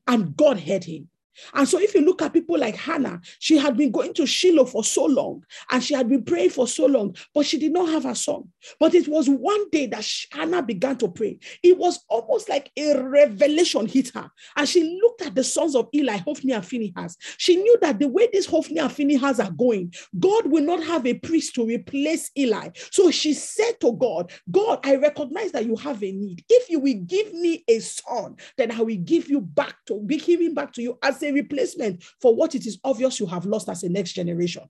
[0.08, 1.10] and God heard him.
[1.54, 4.66] And so, if you look at people like Hannah, she had been going to Shiloh
[4.66, 7.90] for so long and she had been praying for so long, but she did not
[7.90, 8.44] have a son.
[8.80, 11.40] But it was one day that Hannah began to pray.
[11.62, 14.30] It was almost like a revelation hit her.
[14.56, 17.18] And she looked at the sons of Eli, Hophni and Phinehas.
[17.38, 21.06] She knew that the way these Hophni and Phinehas are going, God will not have
[21.06, 22.70] a priest to replace Eli.
[22.92, 26.44] So she said to God, God, I recognize that you have a need.
[26.50, 30.18] If you will give me a son, then I will give you back to be
[30.18, 33.70] giving back to you as a replacement for what it is obvious you have lost
[33.70, 34.64] as a next generation.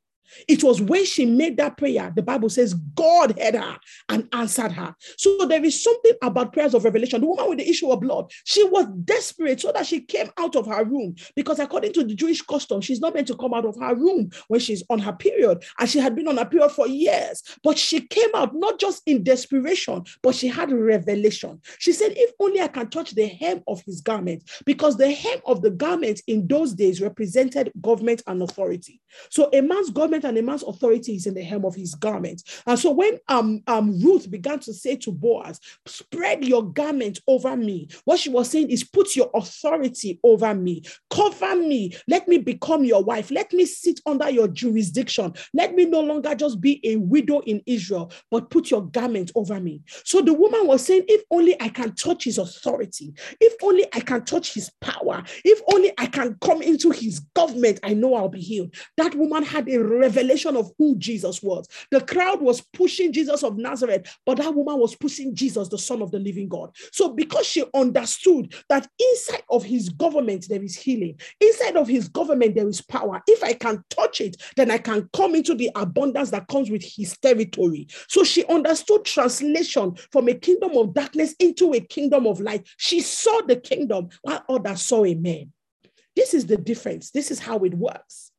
[0.48, 3.78] It was when she made that prayer, the Bible says God heard her
[4.10, 4.96] and answered her.
[5.18, 7.22] So there is something about prayers of revelation.
[7.22, 10.56] The woman with the issue of blood, she was desperate so that she came out
[10.56, 13.66] of her room because, according to the Jewish custom, she's not meant to come out
[13.66, 15.64] of her room when she's on her period.
[15.80, 17.44] And she had been on her period for years.
[17.64, 21.62] But she came out not just in desperation, but she had revelation.
[21.80, 25.40] She said, If only I can touch the hem of his garment, because the hem
[25.46, 29.02] of the garment in those days represented government and authority.
[29.30, 32.44] So a man's government and a man's authority is in the hem of his garment.
[32.66, 37.56] And so when um, um, Ruth began to say to Boaz, spread your garment over
[37.56, 42.38] me, what she was saying is put your authority over me, cover me, let me
[42.38, 46.80] become your wife, let me sit under your jurisdiction, let me no longer just be
[46.84, 49.82] a widow in Israel, but put your garment over me.
[50.06, 54.00] So the woman was saying, if only I can touch his authority, if only I
[54.00, 58.30] can touch his power, if only I can come into his government, I know I'll
[58.30, 58.74] be healed.
[58.98, 61.68] That woman had a revelation of who Jesus was.
[61.92, 66.02] The crowd was pushing Jesus of Nazareth, but that woman was pushing Jesus, the Son
[66.02, 66.76] of the living God.
[66.92, 72.08] So, because she understood that inside of his government there is healing, inside of his
[72.08, 73.22] government there is power.
[73.28, 76.84] If I can touch it, then I can come into the abundance that comes with
[76.84, 77.88] his territory.
[78.08, 82.68] So, she understood translation from a kingdom of darkness into a kingdom of light.
[82.78, 85.52] She saw the kingdom while others saw a man.
[86.16, 87.12] This is the difference.
[87.12, 88.33] This is how it works.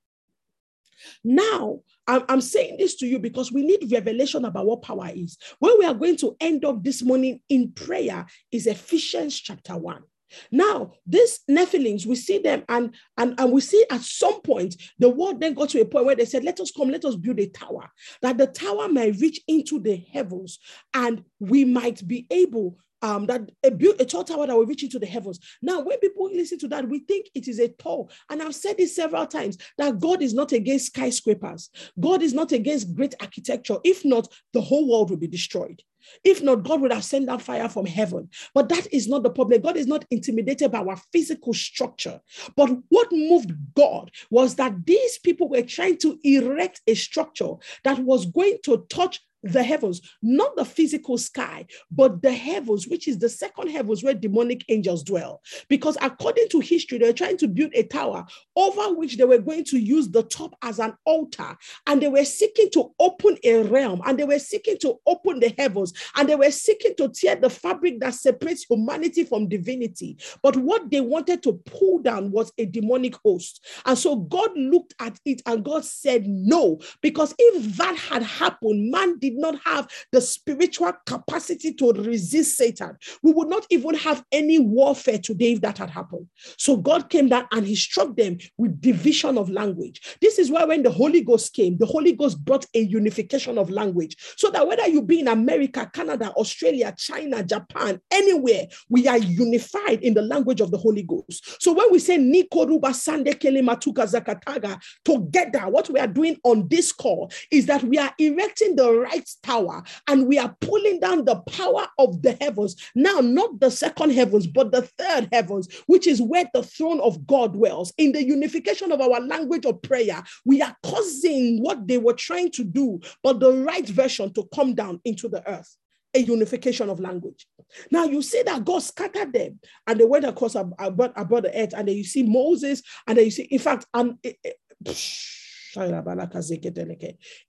[1.23, 5.39] Now, I'm, saying this to you because we need revelation about what power is.
[5.59, 10.03] Where we are going to end up this morning in prayer is Ephesians chapter 1.
[10.51, 15.09] Now, these Nephilims, we see them, and, and, and we see at some point the
[15.09, 17.39] world then got to a point where they said, Let us come, let us build
[17.41, 17.91] a tower,
[18.23, 20.59] that the tower might reach into the heavens,
[20.93, 23.69] and we might be able um, that a,
[24.01, 25.39] a tall tower that will reach into the heavens.
[25.61, 28.11] Now, when people listen to that, we think it is a tall.
[28.31, 31.69] And I've said this several times that God is not against skyscrapers.
[32.01, 33.77] God is not against great architecture.
[33.85, 35.83] If not, the whole world will be destroyed.
[36.23, 38.31] If not, God would have sent down fire from heaven.
[38.55, 39.61] But that is not the problem.
[39.61, 42.21] God is not intimidated by our physical structure.
[42.57, 47.53] But what moved God was that these people were trying to erect a structure
[47.85, 53.07] that was going to touch the heavens, not the physical sky, but the heavens, which
[53.07, 55.43] is the second heavens where demonic angels dwell.
[55.69, 58.25] Because according to history, they were trying to build a tower
[58.57, 61.57] over which they were going to use the top as an altar.
[61.87, 65.55] And they were seeking to open a realm and they were seeking to open the
[65.59, 70.17] heavens and they were seeking to tear the fabric that separates humanity from divinity.
[70.43, 73.65] But what they wanted to pull down was a demonic host.
[73.85, 78.91] And so God looked at it and God said, No, because if that had happened,
[78.91, 83.95] man did did not have the spiritual capacity to resist Satan, we would not even
[83.95, 86.29] have any warfare today if that had happened.
[86.57, 90.17] So God came down and he struck them with division of language.
[90.21, 93.71] This is why when the Holy Ghost came, the Holy Ghost brought a unification of
[93.71, 94.17] language.
[94.37, 100.03] So that whether you be in America, Canada, Australia, China, Japan, anywhere, we are unified
[100.03, 101.63] in the language of the Holy Ghost.
[101.63, 106.93] So when we say Nikoruba Sande Matuka Zakataga together, what we are doing on this
[106.93, 111.37] call is that we are erecting the right tower and we are pulling down the
[111.37, 112.77] power of the heavens.
[112.95, 117.27] Now, not the second heavens, but the third heavens, which is where the throne of
[117.27, 117.93] God dwells.
[117.99, 122.51] In the unification of our language of prayer, we are causing what they were trying
[122.53, 125.77] to do, but the right version to come down into the earth
[126.15, 127.47] a unification of language.
[127.91, 131.75] Now you see that God scattered them and they went across about, about the earth,
[131.77, 134.57] and then you see Moses, and then you see, in fact, and eh, eh, it,
[134.87, 134.97] it,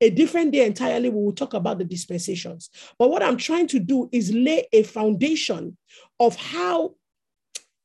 [0.01, 2.69] a different day entirely, we will talk about the dispensations.
[2.97, 5.77] But what I'm trying to do is lay a foundation
[6.19, 6.95] of how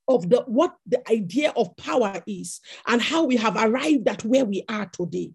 [0.08, 4.44] of the what the idea of power is and how we have arrived at where
[4.44, 5.30] we are today.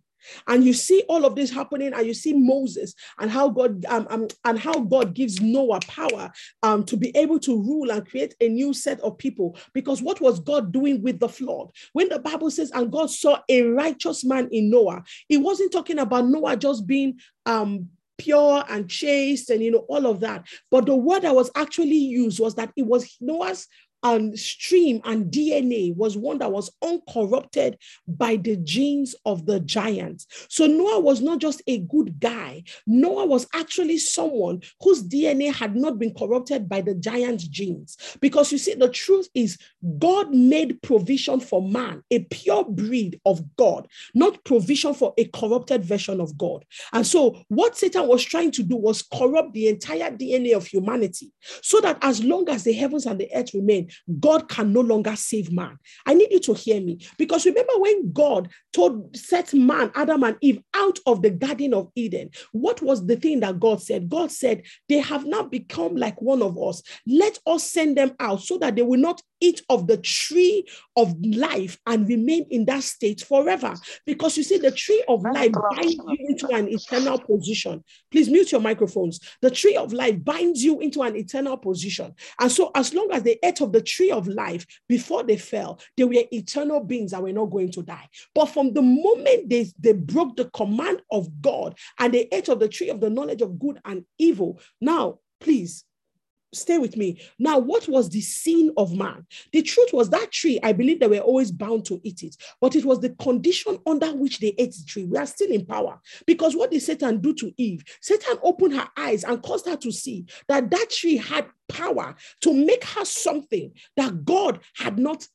[0.48, 4.08] And you see all of this happening, and you see Moses and how God um,
[4.10, 6.32] um, and how God gives Noah power
[6.64, 9.58] um, to be able to rule and create a new set of people.
[9.74, 11.70] Because what was God doing with the flood?
[11.94, 16.00] When the Bible says, "And God saw a righteous man in Noah," it wasn't talking
[16.00, 20.86] about Noah just being um, pure and chaste and you know all of that but
[20.86, 23.68] the word that was actually used was that it was noah's
[24.06, 27.76] and stream and DNA was one that was uncorrupted
[28.08, 30.28] by the genes of the giants.
[30.48, 32.64] So Noah was not just a good guy.
[32.86, 37.98] Noah was actually someone whose DNA had not been corrupted by the giant's genes.
[38.22, 39.58] Because you see, the truth is,
[39.98, 45.84] God made provision for man, a pure breed of God, not provision for a corrupted
[45.84, 46.64] version of God.
[46.94, 51.32] And so, what Satan was trying to do was corrupt the entire DNA of humanity
[51.64, 53.90] so that as long as the heavens and the earth remain,
[54.20, 55.78] God can no longer save man.
[56.06, 60.38] I need you to hear me because remember when God told set man, Adam and
[60.42, 64.10] Eve out of the Garden of Eden, what was the thing that God said?
[64.10, 66.82] God said, They have now become like one of us.
[67.08, 70.66] Let us send them out so that they will not eat of the tree
[70.96, 73.74] of life and remain in that state forever.
[74.06, 77.84] Because you see, the tree of life binds you into an eternal position.
[78.12, 79.20] Please mute your microphones.
[79.42, 82.14] The tree of life binds you into an eternal position.
[82.40, 85.80] And so, as long as they ate of the tree of life before they fell,
[85.98, 88.08] they were eternal beings and were not going to die.
[88.34, 92.60] But from the moment they, they broke the command of God and they ate of
[92.60, 95.84] the tree of the knowledge of good and evil, now, please
[96.56, 97.22] stay with me.
[97.40, 99.26] Now, what was the sin of man?
[99.52, 102.76] The truth was that tree, I believe they were always bound to eat it, but
[102.76, 105.06] it was the condition under which they ate the tree.
[105.06, 107.84] We are still in power because what did Satan do to Eve?
[108.02, 112.54] Satan opened her eyes and caused her to see that that tree had power to
[112.54, 115.28] make her something that God had not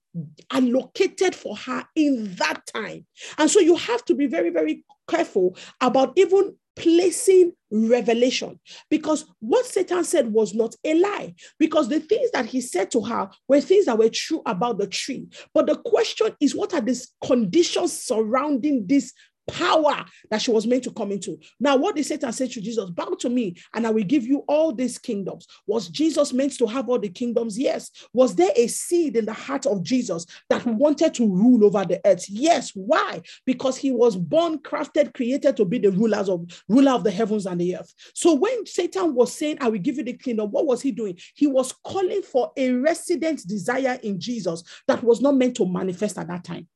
[0.50, 3.06] allocated for her in that time.
[3.38, 8.58] And so you have to be very, very careful about even placing revelation
[8.88, 13.02] because what Satan said was not a lie because the things that he said to
[13.02, 15.28] her were things that were true about the tree.
[15.54, 19.12] But the question is, what are these conditions surrounding this
[19.52, 21.38] power that she was meant to come into.
[21.58, 22.90] Now, what did Satan say to Jesus?
[22.90, 25.46] Bow to me, and I will give you all these kingdoms.
[25.66, 27.58] Was Jesus meant to have all the kingdoms?
[27.58, 27.90] Yes.
[28.12, 32.00] Was there a seed in the heart of Jesus that wanted to rule over the
[32.04, 32.26] earth?
[32.28, 32.72] Yes.
[32.74, 33.22] Why?
[33.46, 37.46] Because he was born, crafted, created to be the rulers of ruler of the heavens
[37.46, 37.92] and the earth.
[38.14, 41.18] So when Satan was saying, I will give you the kingdom, what was he doing?
[41.34, 46.18] He was calling for a resident desire in Jesus that was not meant to manifest
[46.18, 46.68] at that time.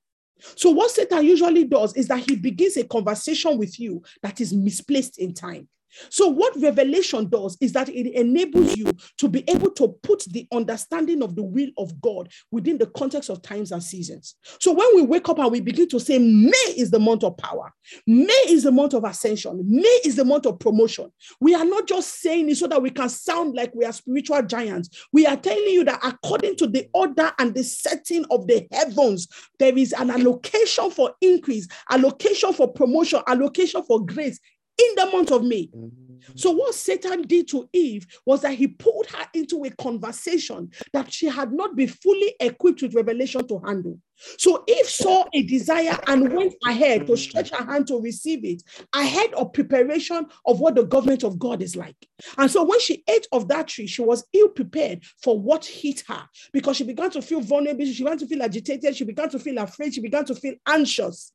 [0.57, 4.53] So, what Satan usually does is that he begins a conversation with you that is
[4.53, 5.69] misplaced in time.
[6.11, 10.47] So, what revelation does is that it enables you to be able to put the
[10.53, 14.37] understanding of the will of God within the context of times and seasons.
[14.61, 17.37] So, when we wake up and we begin to say, May is the month of
[17.37, 17.73] power,
[18.07, 21.87] May is the month of ascension, May is the month of promotion, we are not
[21.87, 25.07] just saying it so that we can sound like we are spiritual giants.
[25.13, 29.29] We are telling you that according to the order and the setting of the heavens,
[29.59, 34.41] there is an allocation for increase, allocation for promotion, allocation for grace
[34.79, 35.67] in the month of May.
[35.69, 36.05] Mm-hmm.
[36.37, 41.13] So, what Satan did to Eve was that he pulled her into a conversation that
[41.13, 43.99] she had not been fully equipped with revelation to handle.
[44.39, 48.63] So, Eve saw a desire and went ahead to stretch her hand to receive it,
[48.95, 51.97] ahead of preparation of what the government of God is like.
[52.39, 56.03] And so, when she ate of that tree, she was ill prepared for what hit
[56.09, 56.23] her
[56.53, 59.59] because she began to feel vulnerable, she began to feel agitated, she began to feel
[59.59, 61.33] afraid, she began to feel anxious.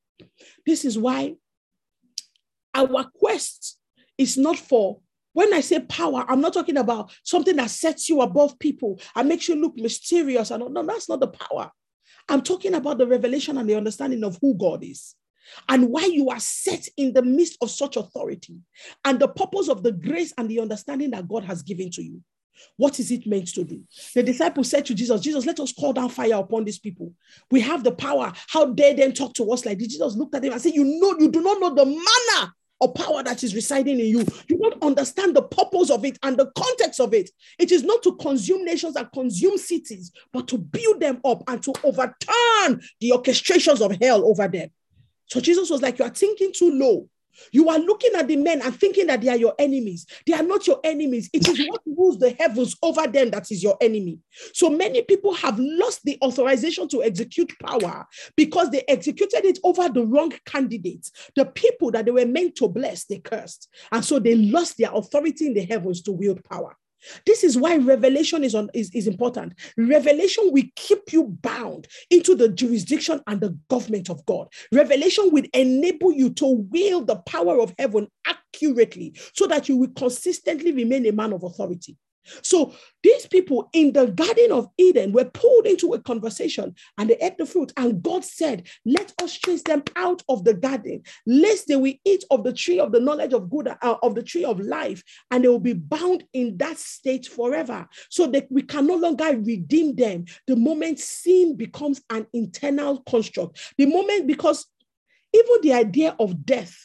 [0.65, 1.35] This is why
[2.73, 3.77] our quest
[4.17, 4.99] is not for
[5.33, 9.29] when I say power, I'm not talking about something that sets you above people and
[9.29, 10.51] makes you look mysterious.
[10.51, 11.71] And no, that's not the power.
[12.27, 15.15] I'm talking about the revelation and the understanding of who God is
[15.67, 18.57] and why you are set in the midst of such authority
[19.05, 22.21] and the purpose of the grace and the understanding that God has given to you.
[22.75, 23.81] What is it meant to do?
[24.13, 27.13] The disciples said to Jesus, Jesus, let us call down fire upon these people.
[27.49, 28.33] We have the power.
[28.49, 29.87] How dare them talk to us like this?
[29.87, 32.93] Jesus looked at them and said, You know, you do not know the manner or
[32.93, 34.25] power that is residing in you.
[34.47, 37.29] You don't understand the purpose of it and the context of it.
[37.57, 41.61] It is not to consume nations and consume cities, but to build them up and
[41.63, 44.69] to overturn the orchestrations of hell over them.
[45.27, 47.09] So Jesus was like, You are thinking too low.
[47.51, 50.05] You are looking at the men and thinking that they are your enemies.
[50.25, 51.29] They are not your enemies.
[51.33, 54.19] It is what rules the heavens over them that is your enemy.
[54.53, 59.89] So many people have lost the authorization to execute power because they executed it over
[59.89, 61.11] the wrong candidates.
[61.35, 63.69] The people that they were meant to bless, they cursed.
[63.91, 66.75] And so they lost their authority in the heavens to wield power.
[67.25, 69.53] This is why revelation is, on, is, is important.
[69.77, 74.47] Revelation will keep you bound into the jurisdiction and the government of God.
[74.71, 79.91] Revelation will enable you to wield the power of heaven accurately so that you will
[79.95, 81.97] consistently remain a man of authority.
[82.41, 87.17] So these people in the Garden of Eden were pulled into a conversation and they
[87.17, 87.71] ate the fruit.
[87.77, 92.23] And God said, Let us chase them out of the garden, lest they will eat
[92.29, 95.43] of the tree of the knowledge of good, uh, of the tree of life, and
[95.43, 97.87] they will be bound in that state forever.
[98.09, 103.73] So that we can no longer redeem them the moment sin becomes an internal construct.
[103.77, 104.65] The moment, because
[105.33, 106.75] even the idea of death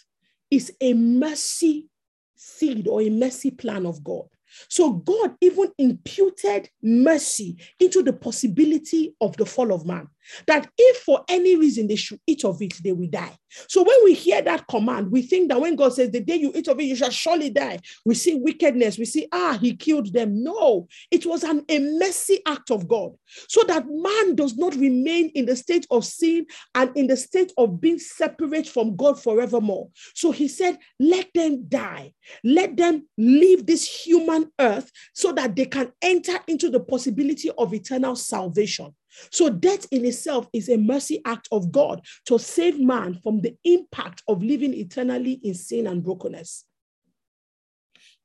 [0.50, 1.88] is a mercy
[2.36, 4.26] seed or a mercy plan of God.
[4.68, 10.08] So God even imputed mercy into the possibility of the fall of man.
[10.46, 13.36] That if for any reason they should eat of it, they will die.
[13.68, 16.52] So when we hear that command, we think that when God says, The day you
[16.54, 20.12] eat of it, you shall surely die, we see wickedness, we see, ah, he killed
[20.12, 20.42] them.
[20.42, 23.12] No, it was an, a mercy act of God
[23.48, 27.52] so that man does not remain in the state of sin and in the state
[27.56, 29.88] of being separate from God forevermore.
[30.14, 32.12] So he said, Let them die,
[32.42, 37.74] let them leave this human earth so that they can enter into the possibility of
[37.74, 38.94] eternal salvation.
[39.30, 43.56] So, death in itself is a mercy act of God to save man from the
[43.64, 46.64] impact of living eternally in sin and brokenness.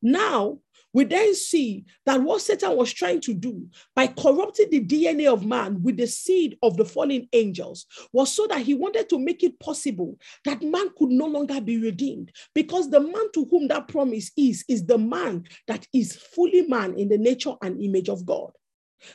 [0.02, 0.60] Now,
[0.94, 5.46] we then see that what Satan was trying to do by corrupting the DNA of
[5.46, 9.44] man with the seed of the fallen angels was so that he wanted to make
[9.44, 13.88] it possible that man could no longer be redeemed because the man to whom that
[13.88, 18.26] promise is, is the man that is fully man in the nature and image of
[18.26, 18.52] God.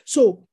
[0.05, 0.47] So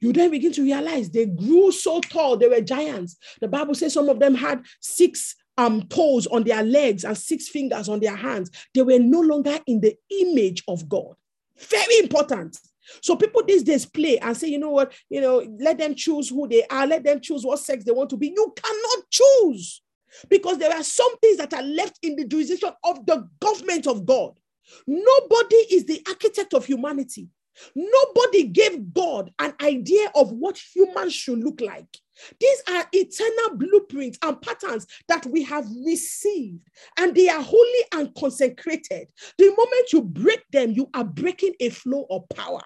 [0.00, 3.16] you then begin to realize they grew so tall, they were giants.
[3.40, 7.48] The Bible says some of them had six um, toes on their legs and six
[7.48, 8.50] fingers on their hands.
[8.74, 11.14] They were no longer in the image of God.
[11.58, 12.58] Very important.
[13.02, 16.28] So people these days play and say, you know what, you know, let them choose
[16.28, 18.28] who they are, let them choose what sex they want to be.
[18.28, 19.82] You cannot choose
[20.28, 24.06] because there are some things that are left in the jurisdiction of the government of
[24.06, 24.32] God.
[24.86, 27.28] Nobody is the architect of humanity.
[27.74, 31.86] Nobody gave God an idea of what humans should look like.
[32.38, 38.14] These are eternal blueprints and patterns that we have received, and they are holy and
[38.14, 39.08] consecrated.
[39.38, 42.62] The moment you break them, you are breaking a flow of power.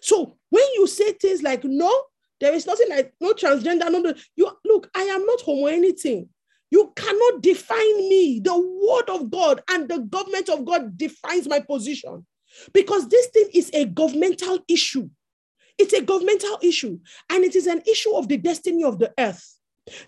[0.00, 2.04] So when you say things like, no,
[2.40, 6.28] there is nothing like no transgender, no, no, you look, I am not homo anything.
[6.70, 8.40] You cannot define me.
[8.42, 12.24] The word of God and the government of God defines my position.
[12.72, 15.08] Because this thing is a governmental issue.
[15.78, 16.98] It's a governmental issue,
[17.30, 19.58] and it is an issue of the destiny of the earth.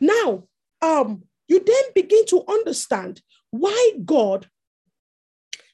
[0.00, 0.44] Now,
[0.82, 4.48] um, you then begin to understand why God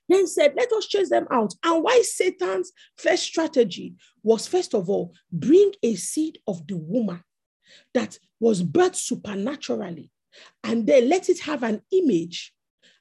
[0.09, 1.55] then said, Let us chase them out.
[1.65, 7.23] And why Satan's first strategy was, first of all, bring a seed of the woman
[7.95, 10.11] that was birthed supernaturally,
[10.65, 12.55] and then let it have an image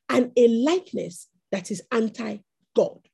[0.09, 2.37] and a likeness that is anti
[2.75, 3.06] God.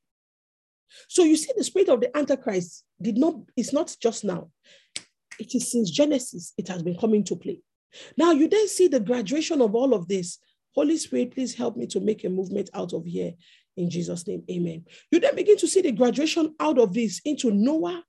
[1.08, 4.50] So you see, the spirit of the Antichrist did not, it's not just now.
[5.38, 7.60] It is since Genesis, it has been coming to play.
[8.16, 10.38] Now you then see the graduation of all of this.
[10.74, 13.32] Holy Spirit, please help me to make a movement out of here
[13.76, 14.42] in Jesus' name.
[14.50, 14.84] Amen.
[15.10, 18.02] You then begin to see the graduation out of this into Noah,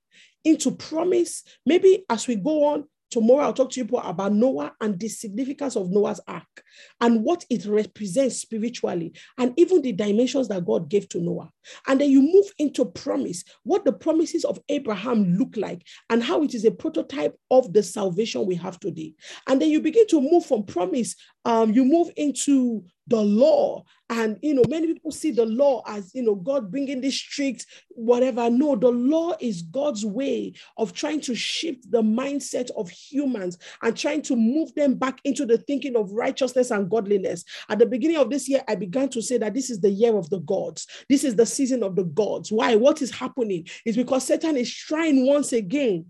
[0.44, 1.44] into promise.
[1.66, 5.76] Maybe as we go on, Tomorrow, I'll talk to you about Noah and the significance
[5.76, 6.64] of Noah's ark
[7.00, 11.50] and what it represents spiritually, and even the dimensions that God gave to Noah.
[11.88, 16.44] And then you move into promise, what the promises of Abraham look like, and how
[16.44, 19.14] it is a prototype of the salvation we have today.
[19.48, 21.16] And then you begin to move from promise,
[21.46, 26.14] um, you move into the law and you know many people see the law as
[26.16, 28.50] you know god bringing this strict whatever.
[28.50, 33.96] No the law is god's way of trying to shift the mindset of humans and
[33.96, 37.44] trying to move them back into the thinking of righteousness and godliness.
[37.70, 40.18] At the beginning of this year i began to say that this is the year
[40.18, 40.88] of the gods.
[41.08, 42.52] This is the season of the gods.
[42.52, 42.76] Why?
[42.76, 46.08] What is happening is because satan is trying once again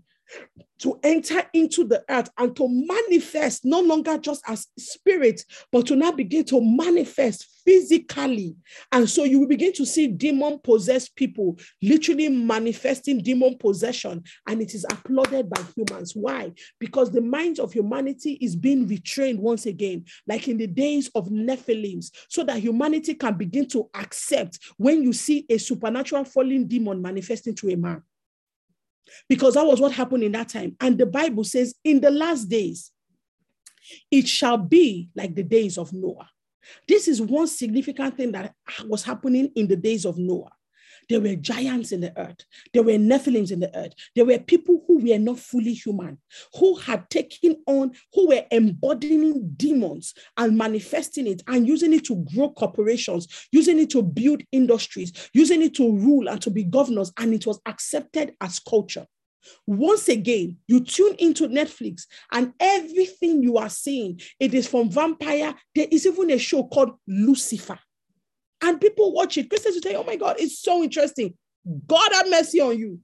[0.78, 5.96] to enter into the earth and to manifest no longer just as spirit, but to
[5.96, 8.54] now begin to manifest physically.
[8.92, 14.60] And so you will begin to see demon possessed people literally manifesting demon possession, and
[14.60, 16.12] it is applauded by humans.
[16.14, 16.52] Why?
[16.78, 21.28] Because the mind of humanity is being retrained once again, like in the days of
[21.28, 27.00] Nephilims, so that humanity can begin to accept when you see a supernatural falling demon
[27.00, 28.02] manifesting to a man
[29.28, 30.76] because that was what happened in that time.
[30.80, 32.90] And the Bible says, in the last days,
[34.10, 36.28] it shall be like the days of Noah.
[36.88, 38.54] This is one significant thing that
[38.86, 40.50] was happening in the days of Noah.
[41.08, 42.44] There were giants in the earth.
[42.72, 43.92] There were Nephilims in the earth.
[44.14, 46.18] There were people who were not fully human,
[46.54, 52.24] who had taken on, who were embodying demons and manifesting it and using it to
[52.34, 57.12] grow corporations, using it to build industries, using it to rule and to be governors.
[57.18, 59.06] And it was accepted as culture.
[59.66, 65.54] Once again, you tune into Netflix and everything you are seeing, it is from vampire.
[65.72, 67.78] There is even a show called Lucifer
[68.62, 69.48] and people watch it.
[69.48, 71.34] Christians will say, oh my God, it's so interesting.
[71.86, 73.00] God have mercy on you.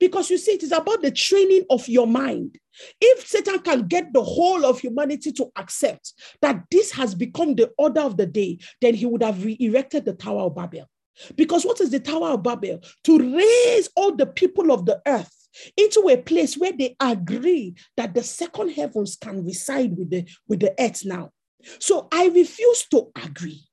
[0.00, 2.58] Because you see, it is about the training of your mind.
[3.00, 7.70] If Satan can get the whole of humanity to accept that this has become the
[7.78, 10.88] order of the day, then he would have re erected the Tower of Babel.
[11.36, 12.80] Because what is the Tower of Babel?
[13.04, 15.32] To raise all the people of the earth
[15.76, 20.60] into a place where they agree that the second heavens can reside with the with
[20.60, 21.30] the earth now.
[21.78, 23.65] So I refuse to agree.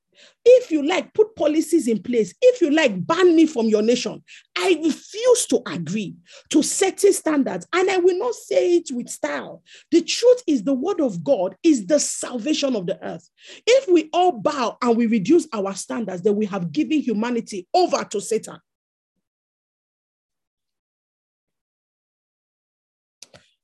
[0.44, 2.34] If you like, put policies in place.
[2.40, 4.22] If you like, ban me from your nation.
[4.56, 6.14] I refuse to agree
[6.50, 9.62] to certain standards, and I will not say it with style.
[9.90, 13.28] The truth is, the word of God is the salvation of the earth.
[13.66, 18.04] If we all bow and we reduce our standards, then we have given humanity over
[18.04, 18.58] to Satan.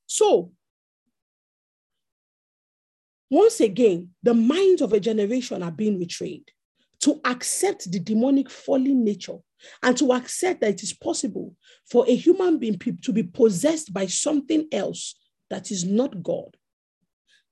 [0.07, 0.53] So,
[3.31, 6.51] once again, the minds of a generation are being betrayed
[7.01, 9.39] to accept the demonic fallen nature
[9.83, 11.55] and to accept that it is possible
[11.89, 15.15] for a human being to be possessed by something else
[15.49, 16.57] that is not God,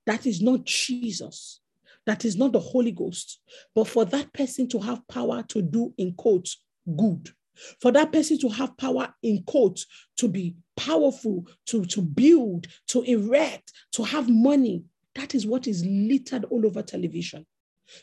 [0.05, 1.61] that is not Jesus,
[2.05, 3.39] that is not the Holy Ghost,
[3.75, 6.61] but for that person to have power to do, in quotes,
[6.97, 7.29] good,
[7.81, 9.85] for that person to have power, in quotes,
[10.17, 14.83] to be powerful, to, to build, to erect, to have money.
[15.19, 17.45] That is what is littered all over television.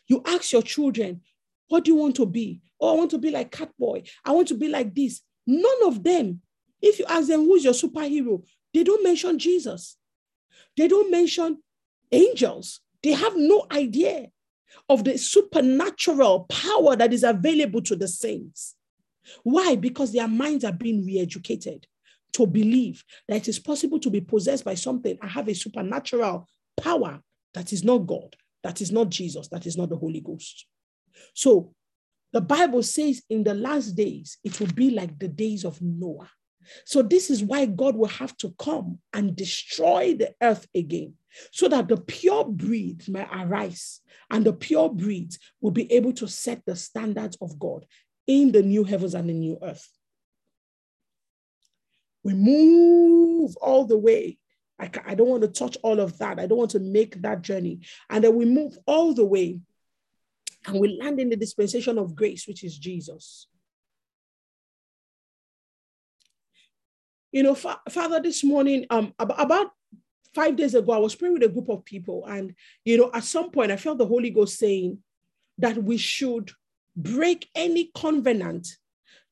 [0.06, 1.22] You ask your children,
[1.68, 2.60] what do you want to be?
[2.78, 4.06] Oh, I want to be like Catboy.
[4.22, 5.22] I want to be like this.
[5.46, 6.42] None of them,
[6.82, 8.44] if you ask them who's your superhero,
[8.74, 9.96] they don't mention Jesus.
[10.76, 11.62] They don't mention
[12.12, 12.80] angels.
[13.02, 14.26] They have no idea
[14.90, 18.74] of the supernatural power that is available to the saints.
[19.42, 19.74] Why?
[19.74, 21.86] Because their minds are being re educated
[22.34, 26.46] to believe that it is possible to be possessed by something and have a supernatural
[26.76, 27.20] power
[27.54, 30.66] that is not God, that is not Jesus, that is not the Holy Ghost.
[31.34, 31.72] So
[32.32, 36.30] the Bible says in the last days, it will be like the days of Noah.
[36.84, 41.14] So this is why God will have to come and destroy the earth again,
[41.52, 44.00] so that the pure breed may arise
[44.30, 47.86] and the pure breeds will be able to set the standards of God
[48.26, 49.88] in the new heavens and the new earth.
[52.24, 54.38] We move all the way.
[54.78, 56.38] I, I don't want to touch all of that.
[56.38, 57.80] I don't want to make that journey.
[58.10, 59.60] And then we move all the way
[60.66, 63.46] and we land in the dispensation of grace, which is Jesus.
[67.32, 69.70] You know, fa- Father, this morning, um, ab- about
[70.34, 72.54] five days ago, I was praying with a group of people, and
[72.84, 74.98] you know, at some point, I felt the Holy Ghost saying
[75.58, 76.50] that we should
[76.96, 78.68] break any covenant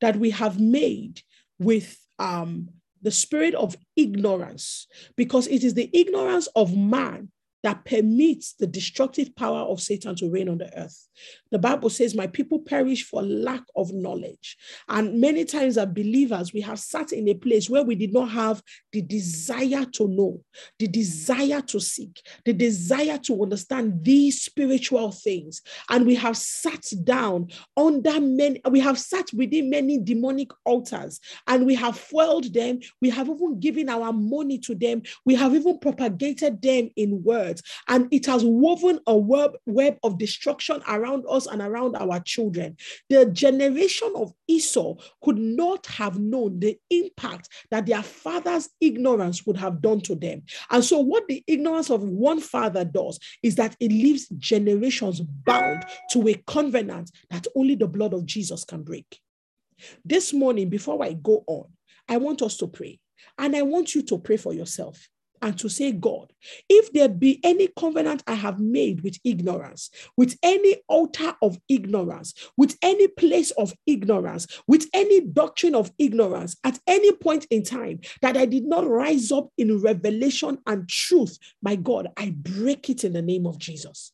[0.01, 1.21] that we have made
[1.59, 2.69] with um,
[3.05, 7.29] the spirit of ignorance, because it is the ignorance of man
[7.65, 11.07] that permits the destructive power of Satan to reign on the earth.
[11.49, 14.55] The Bible says, My people perish for lack of knowledge.
[14.87, 18.29] And many times, as believers, we have sat in a place where we did not
[18.29, 18.61] have
[18.91, 20.41] the desire to know,
[20.77, 25.63] the desire to seek, the desire to understand these spiritual things.
[25.89, 31.65] And we have sat down under many, we have sat within many demonic altars and
[31.65, 32.79] we have foiled them.
[33.01, 35.01] We have even given our money to them.
[35.25, 39.97] We have even propagated them in words words, and it has woven a web, web
[40.03, 42.77] of destruction around us and around our children.
[43.09, 49.57] The generation of Esau could not have known the impact that their father's ignorance would
[49.57, 50.43] have done to them.
[50.69, 55.85] And so, what the ignorance of one father does is that it leaves generations bound
[56.11, 59.19] to a covenant that only the blood of Jesus can break.
[60.03, 61.65] This morning, before I go on,
[62.07, 62.99] I want us to pray.
[63.37, 65.09] And I want you to pray for yourself
[65.41, 66.31] and to say, God,
[66.69, 72.33] if there be any covenant I have made with ignorance, with any altar of ignorance,
[72.57, 77.99] with any place of ignorance, with any doctrine of ignorance at any point in time
[78.21, 83.03] that I did not rise up in revelation and truth, my God, I break it
[83.03, 84.11] in the name of Jesus.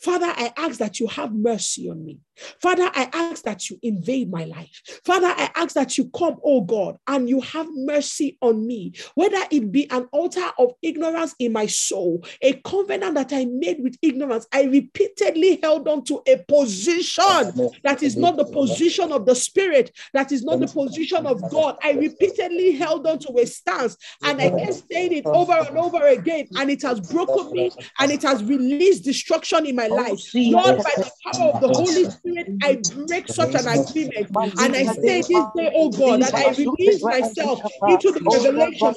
[0.00, 2.18] Father, I ask that you have mercy on me.
[2.60, 4.82] Father, I ask that you invade my life.
[5.04, 9.42] Father, I ask that you come, oh God, and you have mercy on me, whether
[9.50, 13.96] it be an altar of ignorance in my soul, a covenant that I made with
[14.02, 14.46] ignorance.
[14.52, 19.92] I repeatedly held on to a position that is not the position of the Spirit,
[20.12, 21.76] that is not the position of God.
[21.82, 26.06] I repeatedly held on to a stance and I kept saying it over and over
[26.06, 30.20] again, and it has broken me and it has released destruction in my life.
[30.34, 32.25] Lord, by the power of the Holy Spirit.
[32.26, 34.26] Spirit, I break such an agreement.
[34.58, 38.94] And I say this day, oh God, that I release myself into the revelation.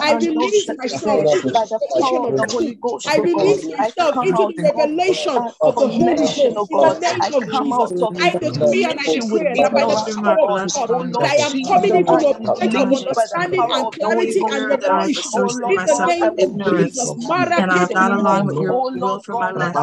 [0.00, 3.08] I release myself into the revelation of the Holy Ghost.
[3.08, 6.58] I release myself into the revelation of the Holy Ghost.
[6.70, 10.62] In the name of Jesus, I decree and I declare that by the power of
[10.72, 10.88] God,
[11.18, 15.30] that I am coming into a place of understanding and clarity and revelation.
[15.68, 17.14] In the name of Jesus,
[17.56, 19.74] and I'm not along with your will for my life.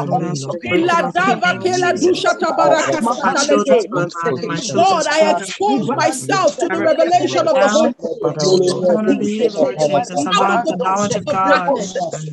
[4.74, 7.90] Lord, I expose myself to the revelation of the Holy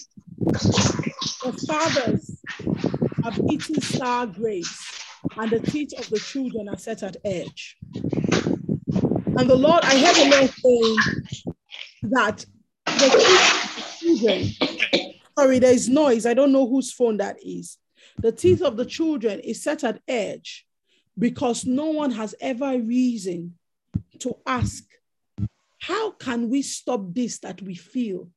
[1.44, 2.27] the fathers
[3.30, 5.02] have eaten sour grapes,
[5.36, 7.78] and the teeth of the children are set at edge.
[7.84, 10.96] And the Lord, I heard the Lord saying
[12.04, 12.46] that
[12.86, 16.26] the teeth of the children, sorry, there is noise.
[16.26, 17.78] I don't know whose phone that is.
[18.20, 20.66] The teeth of the children is set at edge
[21.20, 23.56] because no one has ever reason
[24.20, 24.86] to ask,
[25.80, 28.30] how can we stop this that we feel,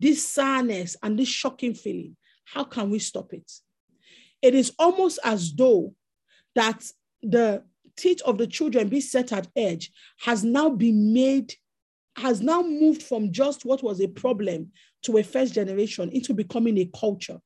[0.00, 2.16] this sadness and this shocking feeling?
[2.46, 3.52] How can we stop it?
[4.42, 5.94] It is almost as though
[6.54, 6.84] that
[7.22, 7.62] the
[7.96, 11.54] teeth of the children be set at edge has now been made,
[12.16, 14.70] has now moved from just what was a problem
[15.02, 17.38] to a first generation into becoming a culture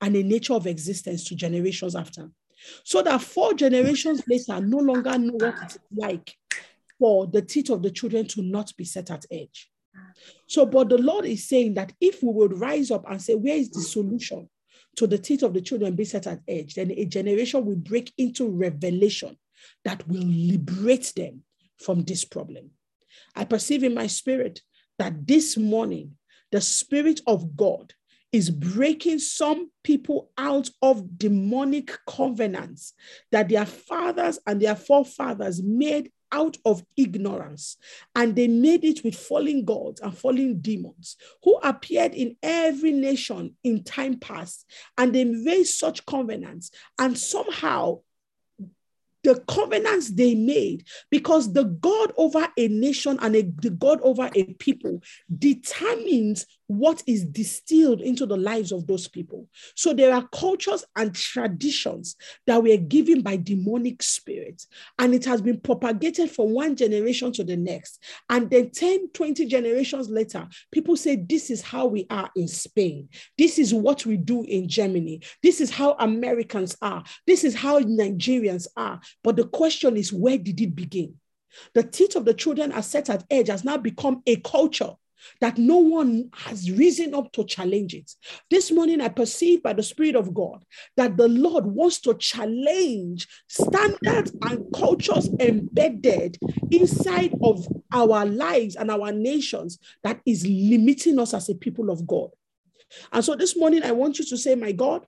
[0.00, 2.30] and a nature of existence to generations after.
[2.84, 6.34] So that four generations later no longer know what it's like
[6.98, 9.70] for the teeth of the children to not be set at edge.
[10.46, 13.56] So, but the Lord is saying that if we would rise up and say, Where
[13.56, 14.48] is the solution
[14.96, 16.74] to the teeth of the children be set at edge?
[16.74, 19.36] Then a generation will break into revelation
[19.84, 21.42] that will liberate them
[21.78, 22.70] from this problem.
[23.34, 24.60] I perceive in my spirit
[24.98, 26.16] that this morning,
[26.52, 27.94] the Spirit of God
[28.32, 32.94] is breaking some people out of demonic covenants
[33.32, 37.76] that their fathers and their forefathers made out of ignorance
[38.14, 43.54] and they made it with fallen gods and fallen demons who appeared in every nation
[43.64, 44.66] in time past
[44.98, 47.98] and they raised such covenants and somehow
[49.22, 54.30] the covenants they made because the God over a nation and a, the God over
[54.34, 55.02] a people
[55.38, 59.48] determines what is distilled into the lives of those people.
[59.74, 62.14] So there are cultures and traditions
[62.46, 67.42] that were given by demonic spirits, and it has been propagated from one generation to
[67.44, 68.00] the next.
[68.28, 73.08] And then 10, 20 generations later, people say, This is how we are in Spain.
[73.36, 75.22] This is what we do in Germany.
[75.42, 77.02] This is how Americans are.
[77.26, 79.00] This is how Nigerians are.
[79.24, 81.16] But the question is, where did it begin?
[81.74, 84.92] The teeth of the children are set at edge has now become a culture
[85.40, 88.10] that no one has risen up to challenge it.
[88.50, 90.64] This morning, I perceive by the Spirit of God
[90.96, 96.38] that the Lord wants to challenge standards and cultures embedded
[96.70, 102.06] inside of our lives and our nations that is limiting us as a people of
[102.06, 102.30] God.
[103.12, 105.06] And so this morning, I want you to say, My God,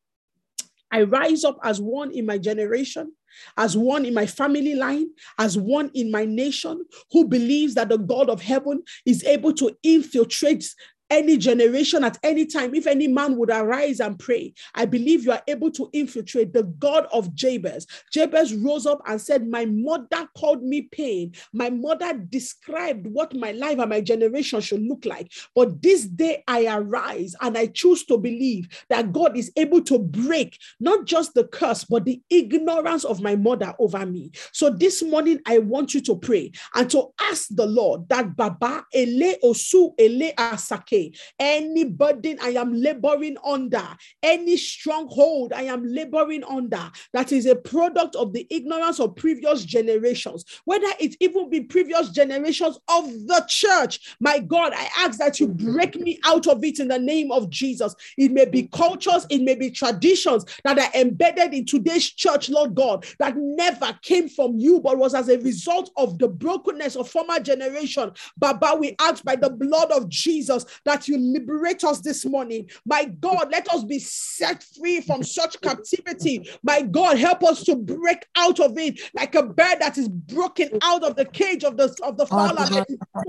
[0.91, 3.13] I rise up as one in my generation
[3.57, 5.07] as one in my family line,
[5.39, 9.77] as one in my nation who believes that the God of heaven is able to
[9.83, 10.65] infiltrate
[11.13, 15.33] any generation at any time, if any man would arise and pray, I believe you
[15.33, 17.87] are able to infiltrate the God of Jabez.
[18.11, 21.35] Jabez rose up and said, My mother called me pain.
[21.53, 25.31] My mother described what my life and my generation should look like.
[25.55, 29.99] But this day I arise and I choose to believe that God is able to
[29.99, 34.33] break not just the curse, but the ignorance of my mother over me.
[34.53, 38.87] So this morning, I want you to pray and to ask the Lord that Baba,
[38.95, 41.02] ele osu, ele asake,
[41.39, 43.87] any burden I am laboring under,
[44.23, 49.65] any stronghold I am laboring under, that is a product of the ignorance of previous
[49.65, 54.17] generations, whether it even be previous generations of the church.
[54.21, 57.51] My God, I ask that you break me out of it in the name of
[57.51, 57.95] Jesus.
[58.19, 62.75] It may be cultures, it may be traditions that are embedded in today's church, Lord
[62.75, 67.09] God, that never came from you, but was as a result of the brokenness of
[67.09, 68.13] former generation.
[68.37, 72.69] Baba, we ask by the blood of Jesus that you liberate us this morning.
[72.85, 76.49] My God, let us be set free from such captivity.
[76.63, 80.71] My God, help us to break out of it like a bird that is broken
[80.83, 82.61] out of the cage of the of the fowler,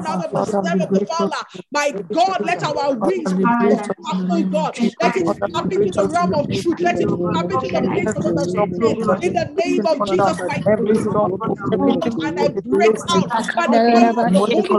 [0.07, 1.37] out of the stem of the fowler.
[1.71, 3.45] My God, let our wings be
[4.29, 6.79] oh God, let it up into the realm of truth.
[6.79, 10.63] Let it up into the place of the in the name of Jesus Christ.
[11.79, 14.69] Oh and I break out by the power of the Holy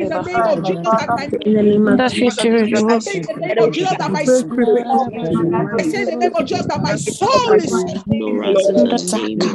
[0.00, 1.62] in the name of Jesus that my in the
[2.74, 4.86] name of Jesus, in the name of Jesus that my spirit,
[5.78, 7.84] I say in the name of Jesus that my soul is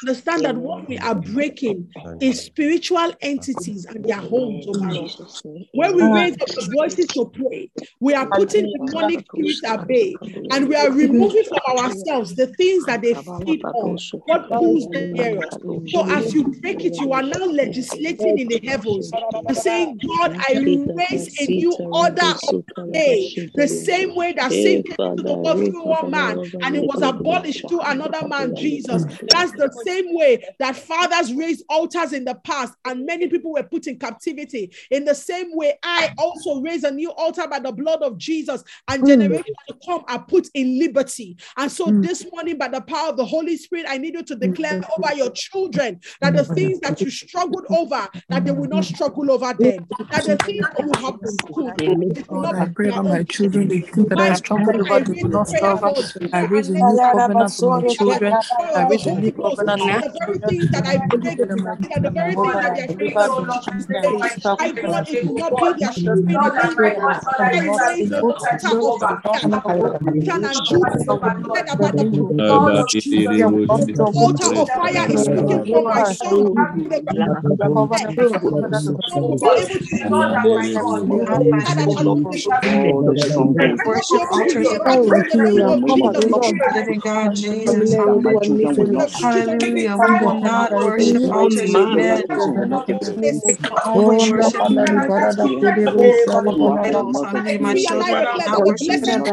[0.02, 1.88] understand that what we are breaking
[2.20, 4.86] is spiritual entities and their homes oh over
[5.24, 7.70] us when we raise up the voices to pray
[8.00, 10.16] we are putting demonic spirits at bay
[10.50, 15.12] and we are removing from ourselves the things that they feed on what pulls them
[15.12, 15.56] near us.
[15.86, 19.10] So as you break it you are now legislating in the heavens.
[19.46, 20.52] You're saying god i
[20.98, 25.58] raise a new order of day the same way that sin came into the world
[25.64, 29.28] through one man and it was abolished through another man jesus Mm.
[29.28, 33.62] that's the same way that fathers raised altars in the past and many people were
[33.62, 34.72] put in captivity.
[34.90, 38.62] In the same way i also raise a new altar by the blood of jesus
[38.88, 39.06] and mm.
[39.08, 41.36] generations to come are put in liberty.
[41.56, 42.02] And so mm.
[42.02, 45.14] this morning by the power of the holy spirit i need you to declare over
[45.14, 49.52] your children that the things that you struggled over that they will not struggle over
[49.54, 49.86] them.
[50.10, 54.08] That the things that you have been Lord, I pray for my children, the things
[54.08, 55.94] that I struggle over, they will not struggle.
[56.32, 58.34] I raise a new covenant for my children.
[58.74, 61.38] I raise a new covenant for my the very things that I break,
[61.90, 62.88] that the very things that they are
[64.04, 64.20] of,
[64.58, 66.96] I God, it will not be their strength in the name of
[67.40, 67.54] I
[68.62, 69.62] the altar of fire,
[70.18, 71.04] Satan and Judas,
[71.54, 72.04] said about the
[74.14, 76.46] altar of fire is speaking for my son.
[88.46, 89.20] will be able to Worship altars of living God, Jesus.
[89.22, 89.98] Hallelujah.
[89.98, 92.22] We will not worship altars of men.
[93.84, 94.62] Always worship.
[96.84, 97.22] Idols.
[97.22, 97.60] Hallelujah.
[97.60, 99.24] My children will not worship them.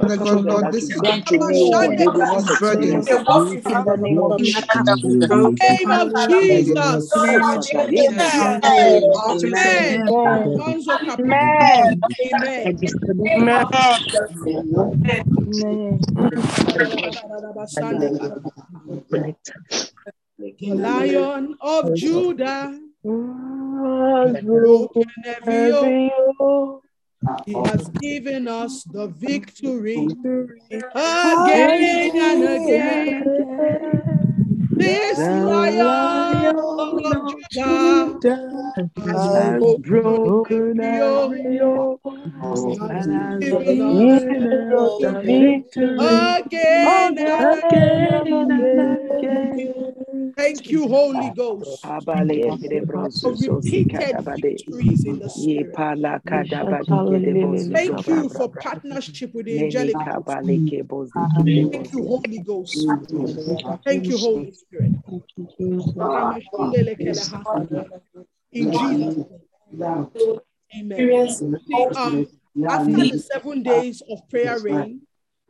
[0.00, 3.08] Father God, Lord, this is these burdens.
[4.00, 4.60] name of Jesus.
[5.60, 7.12] Name of Jesus.
[7.14, 8.60] Amen.
[8.64, 10.08] Amen.
[10.10, 10.56] men.
[10.56, 12.02] Manzo Capricorn.
[15.46, 16.00] Amen.
[20.60, 22.78] The Lion of Judah,
[24.42, 26.84] broken every yoke.
[27.46, 30.16] He has given us the victory
[30.94, 33.24] again and again.
[34.76, 42.00] This Lion of Judah has broken every yoke.
[42.04, 43.06] He has
[43.40, 48.52] given us the victory again and
[49.18, 50.13] again.
[50.36, 51.80] Thank you, Holy Ghost.
[53.20, 55.74] For repeated victories in the spirit.
[57.72, 59.96] Thank you for partnership with the angelic.
[61.70, 62.74] Thank you, Holy Ghost.
[63.84, 64.92] Thank you, Holy Spirit.
[68.52, 69.26] In Jesus' name.
[70.76, 71.28] Amen.
[71.28, 72.26] See, um,
[72.68, 75.00] after the seven days of prayer rain,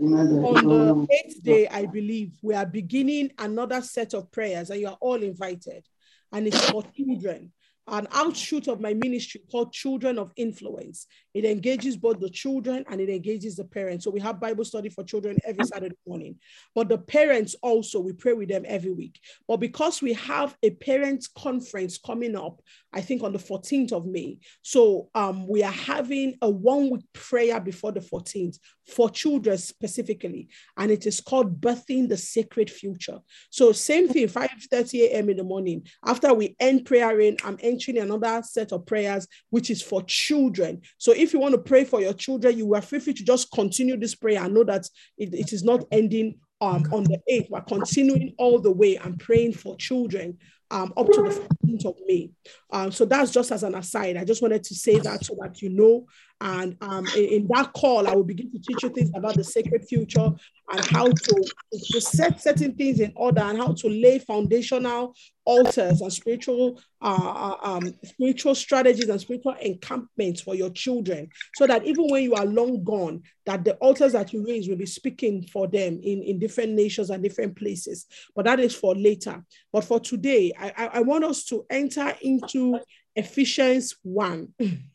[0.01, 4.89] on the eighth day, I believe, we are beginning another set of prayers, and you
[4.89, 5.87] are all invited.
[6.33, 7.53] And it's for children.
[7.87, 11.07] An outshoot of my ministry called Children of Influence.
[11.35, 14.05] It engages both the children and it engages the parents.
[14.05, 16.37] So we have Bible study for children every Saturday morning.
[16.75, 19.21] But the parents also, we pray with them every week.
[19.49, 22.63] But because we have a parents' conference coming up,
[22.93, 24.39] I think on the 14th of May.
[24.63, 30.49] So um, we are having a one week prayer before the 14th for children specifically.
[30.77, 33.19] And it is called Birthing the Sacred Future.
[33.51, 35.31] So same thing, 5 30 a.m.
[35.31, 35.87] in the morning.
[36.05, 40.83] After we end prayer in, I'm entering another set of prayers, which is for children.
[40.99, 43.97] So if you want to pray for your children, you are free to just continue
[43.97, 47.51] this prayer and know that it, it is not ending um, on the 8th.
[47.51, 50.39] We're continuing all the way and praying for children
[50.71, 52.31] um, up to the 15th of May.
[52.71, 54.17] Um, so that's just as an aside.
[54.17, 56.07] I just wanted to say that so that you know.
[56.41, 59.87] And um, in, that call, I will begin to teach you things about the sacred
[59.87, 60.31] future
[60.73, 65.15] and how to, to set certain things in order and how to lay foundational
[65.47, 71.29] altars and spiritual uh, um, spiritual strategies and spiritual encampments for your children.
[71.57, 74.77] So that even when you are long gone that the altars that you raise will
[74.77, 78.07] be speaking for them in, in different nations and different places.
[78.35, 79.45] But that is for later.
[79.73, 82.79] But for today i, I, I want us to enter into
[83.17, 84.49] ephesians 1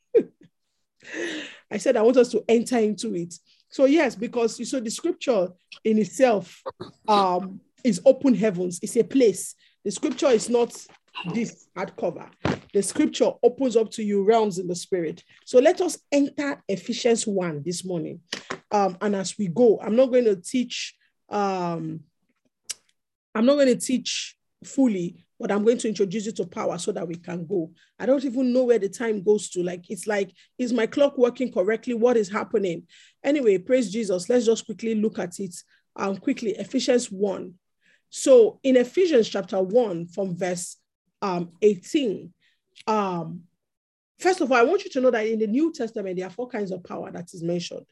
[1.71, 3.33] i said i want us to enter into it
[3.69, 5.49] so yes because you saw the scripture
[5.83, 6.63] in itself
[7.07, 9.55] um, is open heavens it's a place
[9.85, 10.75] the scripture is not
[11.25, 12.29] this hardcover.
[12.73, 15.23] The scripture opens up to you realms in the spirit.
[15.45, 18.21] So let us enter Ephesians 1 this morning.
[18.71, 20.95] Um, and as we go, I'm not going to teach,
[21.29, 22.01] um,
[23.33, 26.91] I'm not going to teach fully, but I'm going to introduce you to power so
[26.91, 27.71] that we can go.
[27.97, 29.63] I don't even know where the time goes to.
[29.63, 31.93] Like, it's like, is my clock working correctly?
[31.93, 32.83] What is happening?
[33.23, 34.27] Anyway, praise Jesus.
[34.27, 35.55] Let's just quickly look at it.
[35.95, 37.53] Um, quickly, Ephesians 1.
[38.09, 40.77] So in Ephesians chapter 1, from verse
[41.21, 42.33] um, 18,
[42.87, 43.41] um,
[44.19, 46.31] first of all, I want you to know that in the New Testament, there are
[46.31, 47.85] four kinds of power that is mentioned.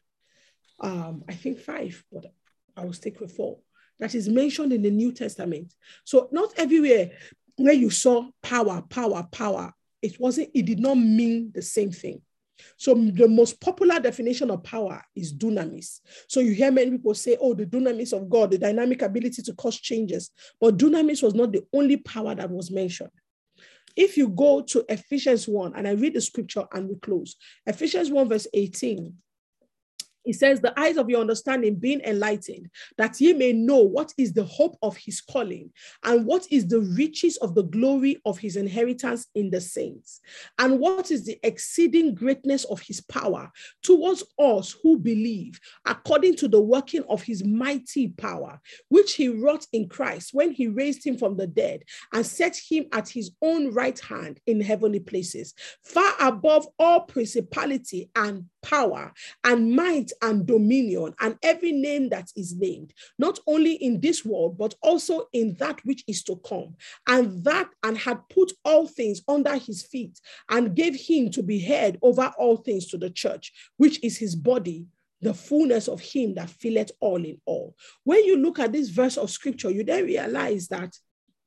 [0.80, 2.26] Um, I think five, but
[2.76, 3.58] I will stick with four.
[3.98, 5.74] That is mentioned in the New Testament.
[6.04, 7.10] So not everywhere
[7.58, 12.22] where you saw power, power, power, it wasn't, it did not mean the same thing.
[12.76, 16.00] So the most popular definition of power is dunamis.
[16.28, 19.54] So you hear many people say, oh, the dunamis of God, the dynamic ability to
[19.54, 20.30] cause changes.
[20.60, 23.10] But dunamis was not the only power that was mentioned.
[23.96, 27.36] If you go to Ephesians 1, and I read the scripture and we close,
[27.66, 29.12] Ephesians 1, verse 18,
[30.28, 32.68] He says, The eyes of your understanding being enlightened,
[32.98, 35.72] that ye may know what is the hope of his calling,
[36.04, 40.20] and what is the riches of the glory of his inheritance in the saints,
[40.58, 43.50] and what is the exceeding greatness of his power
[43.82, 48.60] towards us who believe, according to the working of his mighty power,
[48.90, 52.84] which he wrought in Christ when he raised him from the dead and set him
[52.92, 59.12] at his own right hand in heavenly places, far above all principality and power
[59.44, 64.58] and might and dominion and every name that is named, not only in this world,
[64.58, 66.76] but also in that which is to come.
[67.06, 71.58] And that, and had put all things under his feet and gave him to be
[71.58, 74.86] head over all things to the church, which is his body,
[75.20, 77.74] the fullness of him that filleth all in all.
[78.04, 80.94] When you look at this verse of scripture, you then realize that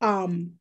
[0.01, 0.53] um,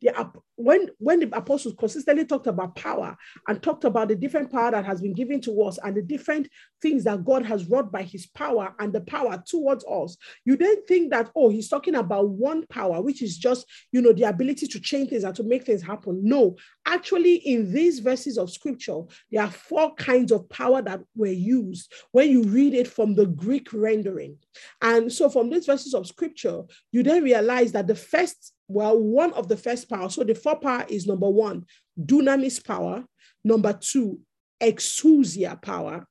[0.00, 0.10] the,
[0.58, 4.84] when, when the apostles consistently talked about power and talked about the different power that
[4.84, 6.48] has been given to us and the different
[6.82, 10.84] things that God has wrought by his power and the power towards us, you then
[10.86, 14.66] think that, oh, he's talking about one power, which is just, you know, the ability
[14.66, 16.20] to change things and to make things happen.
[16.24, 21.28] No, actually, in these verses of scripture, there are four kinds of power that were
[21.28, 24.36] used when you read it from the Greek rendering.
[24.82, 29.32] And so from these verses of scripture, you then realize that the first well, one
[29.32, 30.10] of the first power.
[30.10, 31.64] So the power is number one,
[32.00, 33.04] dunamis power.
[33.44, 34.20] Number two,
[34.60, 36.06] exousia power.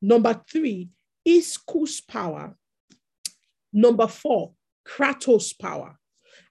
[0.00, 0.90] Number three,
[1.26, 2.56] ischus power.
[3.72, 4.52] Number four,
[4.86, 5.96] kratos power.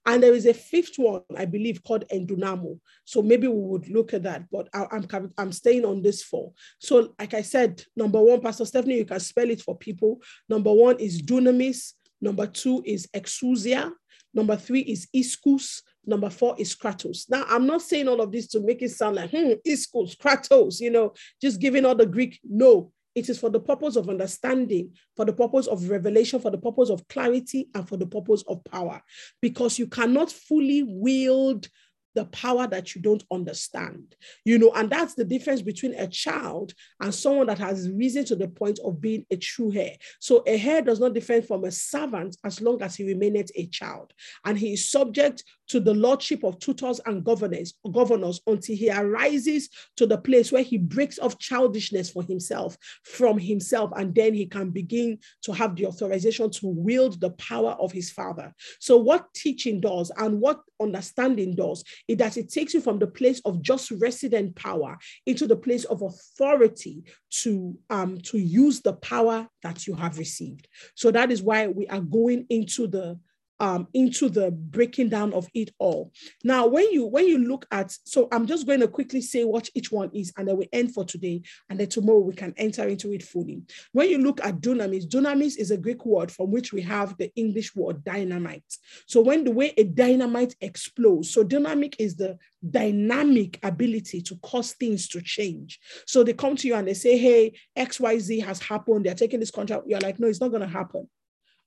[0.05, 2.79] And there is a fifth one, I believe, called endunamo.
[3.05, 6.23] So maybe we would look at that, but I, am I'm, I'm staying on this
[6.23, 6.53] four.
[6.79, 10.19] So, like I said, number one, Pastor Stephanie, you can spell it for people.
[10.49, 11.93] Number one is dunamis.
[12.19, 13.91] Number two is exousia.
[14.33, 15.81] Number three is ischus.
[16.05, 17.29] Number four is kratos.
[17.29, 20.79] Now, I'm not saying all of this to make it sound like, hmm, ischus, kratos,
[20.79, 22.39] you know, just giving all the Greek.
[22.43, 26.57] No, it is for the purpose of understanding, for the purpose of revelation, for the
[26.57, 29.01] purpose of clarity, and for the purpose of power.
[29.41, 31.67] Because you cannot fully wield
[32.15, 34.15] the power that you don't understand.
[34.45, 38.35] You know, and that's the difference between a child and someone that has risen to
[38.35, 39.95] the point of being a true heir.
[40.19, 43.67] So a heir does not differ from a servant as long as he remaineth a
[43.67, 44.13] child.
[44.45, 49.69] And he is subject to the lordship of tutors and governors, governors until he arises
[49.95, 54.45] to the place where he breaks off childishness for himself from himself, and then he
[54.45, 58.53] can begin to have the authorization to wield the power of his father.
[58.79, 63.07] So, what teaching does and what understanding does is that it takes you from the
[63.07, 68.93] place of just resident power into the place of authority to um to use the
[68.93, 70.67] power that you have received.
[70.95, 73.19] So that is why we are going into the
[73.61, 76.11] um, into the breaking down of it all.
[76.43, 79.69] Now, when you when you look at, so I'm just going to quickly say what
[79.75, 82.87] each one is, and then we end for today, and then tomorrow we can enter
[82.87, 83.61] into it fully.
[83.91, 87.31] When you look at dunamis, dunamis is a Greek word from which we have the
[87.35, 88.63] English word dynamite.
[89.05, 94.73] So when the way a dynamite explodes, so dynamic is the dynamic ability to cause
[94.73, 95.79] things to change.
[96.07, 99.05] So they come to you and they say, "Hey, X Y Z has happened.
[99.05, 101.07] They're taking this contract." You're like, "No, it's not going to happen."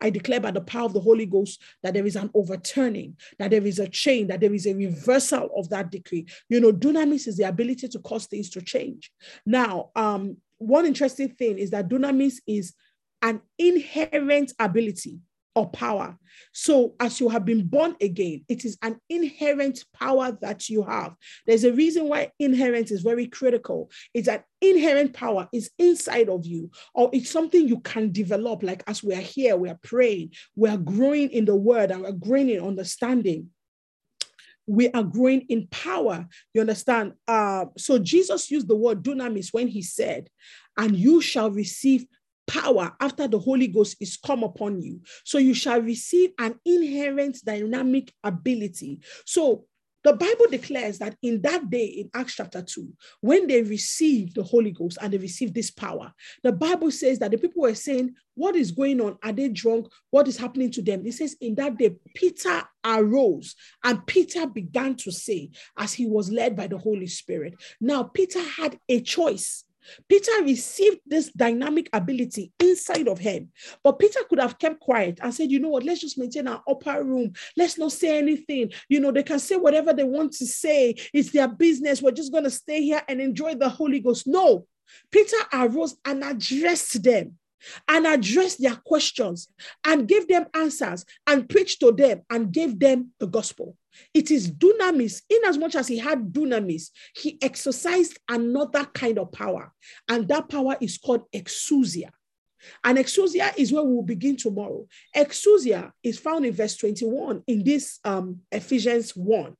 [0.01, 3.51] I declare by the power of the Holy Ghost that there is an overturning, that
[3.51, 6.27] there is a change, that there is a reversal of that decree.
[6.49, 9.11] You know, dunamis is the ability to cause things to change.
[9.47, 12.75] Now, um, one interesting thing is that dunamis is
[13.23, 15.19] an inherent ability
[15.55, 16.17] or power.
[16.53, 21.15] So, as you have been born again, it is an inherent power that you have.
[21.47, 23.91] There's a reason why inherent is very critical.
[24.13, 28.63] It's an inherent power is inside of you, or it's something you can develop.
[28.63, 32.03] Like as we are here, we are praying, we are growing in the word, and
[32.03, 33.51] we're growing in understanding
[34.67, 36.27] we are growing in power.
[36.53, 37.13] You understand?
[37.29, 40.29] Uh, so Jesus used the word dunamis when he said,
[40.77, 42.07] and you shall receive
[42.47, 45.01] power after the Holy Ghost is come upon you.
[45.25, 49.01] So you shall receive an inherent dynamic ability.
[49.25, 49.65] So
[50.05, 52.93] the Bible declares that in that day in Acts chapter 2,
[53.23, 57.31] when they received the Holy Ghost and they received this power, the Bible says that
[57.31, 59.17] the people were saying, What is going on?
[59.25, 59.87] Are they drunk?
[60.11, 61.07] What is happening to them?
[61.07, 66.31] It says, In that day, Peter arose and Peter began to say, as he was
[66.31, 67.55] led by the Holy Spirit.
[67.81, 69.65] Now, Peter had a choice
[70.09, 73.51] Peter received this dynamic ability inside of him.
[73.83, 76.63] But Peter could have kept quiet and said, you know what, let's just maintain our
[76.69, 77.33] upper room.
[77.57, 78.73] Let's not say anything.
[78.89, 80.95] You know, they can say whatever they want to say.
[81.13, 82.03] It's their business.
[82.03, 84.27] We're just going to stay here and enjoy the Holy Ghost.
[84.27, 84.67] No.
[85.11, 87.39] Peter arose and addressed them
[87.89, 89.49] and addressed their questions
[89.85, 93.77] and gave them answers and preached to them and gave them the gospel.
[94.13, 95.23] It is dunamis.
[95.31, 99.73] In as much as he had dunamis, he exercised another kind of power,
[100.09, 102.11] and that power is called exousia.
[102.83, 104.87] And exousia is where we'll begin tomorrow.
[105.15, 109.55] Exousia is found in verse 21 in this um, Ephesians 1.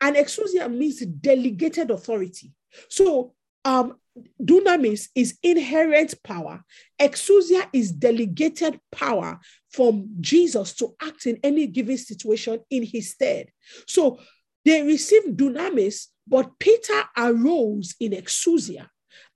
[0.00, 2.52] And exousia means delegated authority.
[2.88, 3.34] So
[3.64, 3.96] um,
[4.42, 6.62] dunamis is inherent power.
[7.00, 9.38] Exousia is delegated power
[9.70, 13.48] from Jesus to act in any given situation in his stead.
[13.86, 14.18] So
[14.64, 18.88] they received dunamis, but Peter arose in exousia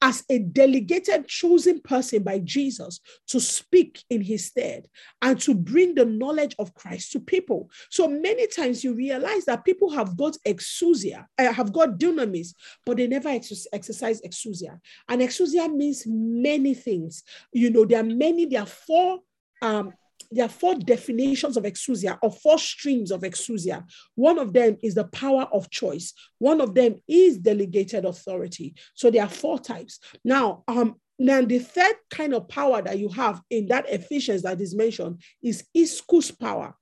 [0.02, 4.88] as a delegated chosen person by Jesus to speak in his stead
[5.22, 7.70] and to bring the knowledge of Christ to people.
[7.90, 12.54] So many times you realize that people have got exousia, uh, have got dunamis,
[12.86, 14.78] but they never ex- exercise exousia.
[15.08, 17.22] And exousia means many things.
[17.52, 19.20] You know, there are many, there are four
[19.62, 19.92] um,
[20.30, 23.84] there are four definitions of exousia or four streams of exousia.
[24.14, 26.12] One of them is the power of choice.
[26.38, 28.74] One of them is delegated authority.
[28.94, 29.98] So there are four types.
[30.24, 34.60] Now, um, now the third kind of power that you have in that Ephesians that
[34.60, 36.74] is mentioned is ischus power.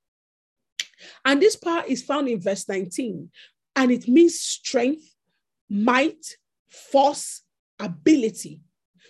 [1.24, 3.30] And this power is found in verse 19,
[3.76, 5.04] and it means strength,
[5.70, 6.36] might,
[6.68, 7.42] force,
[7.78, 8.60] ability.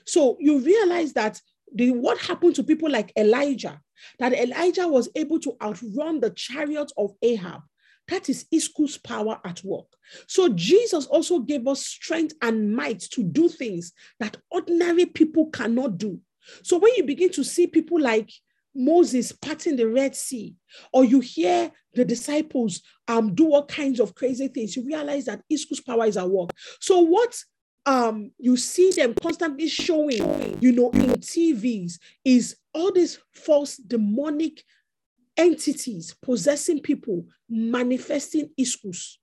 [0.07, 1.41] So you realize that
[1.75, 3.81] the what happened to people like Elijah
[4.19, 7.63] that Elijah was able to outrun the chariot of Ahab.
[8.09, 9.87] That is ischus power at work.
[10.27, 15.99] So Jesus also gave us strength and might to do things that ordinary people cannot
[15.99, 16.21] do.
[16.63, 18.31] So when you begin to see people like
[18.75, 20.55] Moses parting the Red Sea,
[20.93, 25.43] or you hear the disciples um, do all kinds of crazy things, you realize that
[25.53, 26.51] ischus power is at work.
[26.81, 27.37] So what
[27.89, 34.63] um, you see them constantly showing, you know, in TVs is all these false demonic
[35.39, 39.15] entities possessing people, manifesting ischus.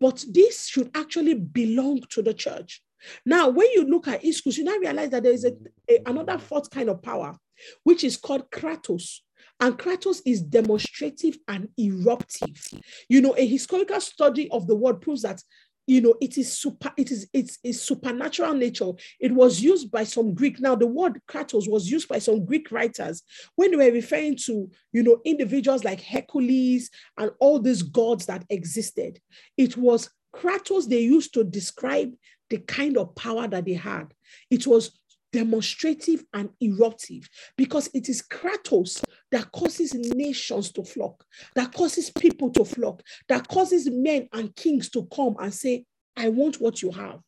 [0.00, 2.82] But this should actually belong to the church.
[3.26, 5.52] Now, when you look at ischus, you now realize that there is a,
[5.86, 7.36] a, another fourth kind of power,
[7.84, 9.18] which is called kratos.
[9.60, 12.66] And kratos is demonstrative and eruptive.
[13.10, 15.42] You know, a historical study of the word proves that
[15.86, 18.92] you know it is super it is it's, it's supernatural nature.
[19.20, 22.70] It was used by some greek now the word kratos was used by some greek
[22.72, 23.22] writers
[23.54, 28.44] when they were referring to you know individuals like hercules and all these gods that
[28.50, 29.20] existed.
[29.56, 32.12] It was kratos they used to describe
[32.50, 34.12] the kind of power that they had.
[34.50, 34.92] It was
[35.32, 41.24] demonstrative and eruptive because it is Kratos that causes nations to flock,
[41.54, 45.84] that causes people to flock, that causes men and kings to come and say,
[46.16, 47.20] I want what you have.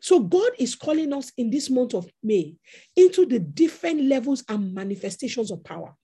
[0.00, 2.56] So God is calling us in this month of May
[2.96, 5.94] into the different levels and manifestations of power.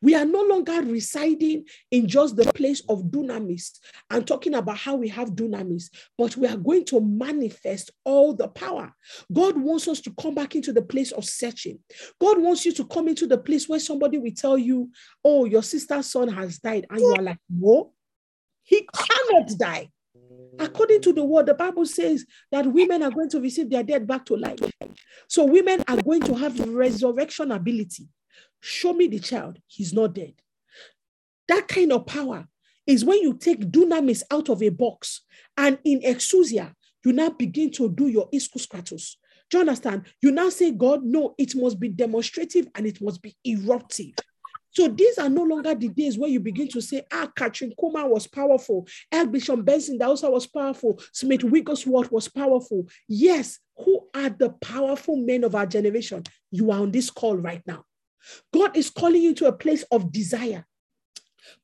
[0.00, 3.78] We are no longer residing in just the place of dunamis
[4.10, 8.48] and talking about how we have dunamis, but we are going to manifest all the
[8.48, 8.92] power.
[9.32, 11.78] God wants us to come back into the place of searching.
[12.20, 14.90] God wants you to come into the place where somebody will tell you,
[15.24, 16.86] Oh, your sister's son has died.
[16.90, 17.92] And you are like, No,
[18.62, 19.90] he cannot die.
[20.58, 24.06] According to the word, the Bible says that women are going to receive their dead
[24.06, 24.60] back to life.
[25.28, 28.08] So women are going to have resurrection ability.
[28.60, 30.34] Show me the child, he's not dead.
[31.48, 32.46] That kind of power
[32.86, 35.22] is when you take dunamis out of a box
[35.56, 36.74] and in exousia,
[37.04, 39.16] you now begin to do your ischus kratos.
[39.48, 40.06] Do you understand?
[40.22, 44.14] You now say, God, no, it must be demonstrative and it must be eruptive.
[44.72, 48.08] So these are no longer the days where you begin to say, ah, Kathryn Kuhlman
[48.08, 48.86] was powerful.
[49.30, 51.00] Bishop Benson also was powerful.
[51.12, 52.86] Smith Wigglesworth was powerful.
[53.08, 56.22] Yes, who are the powerful men of our generation?
[56.50, 57.84] You are on this call right now.
[58.52, 60.66] God is calling you to a place of desire.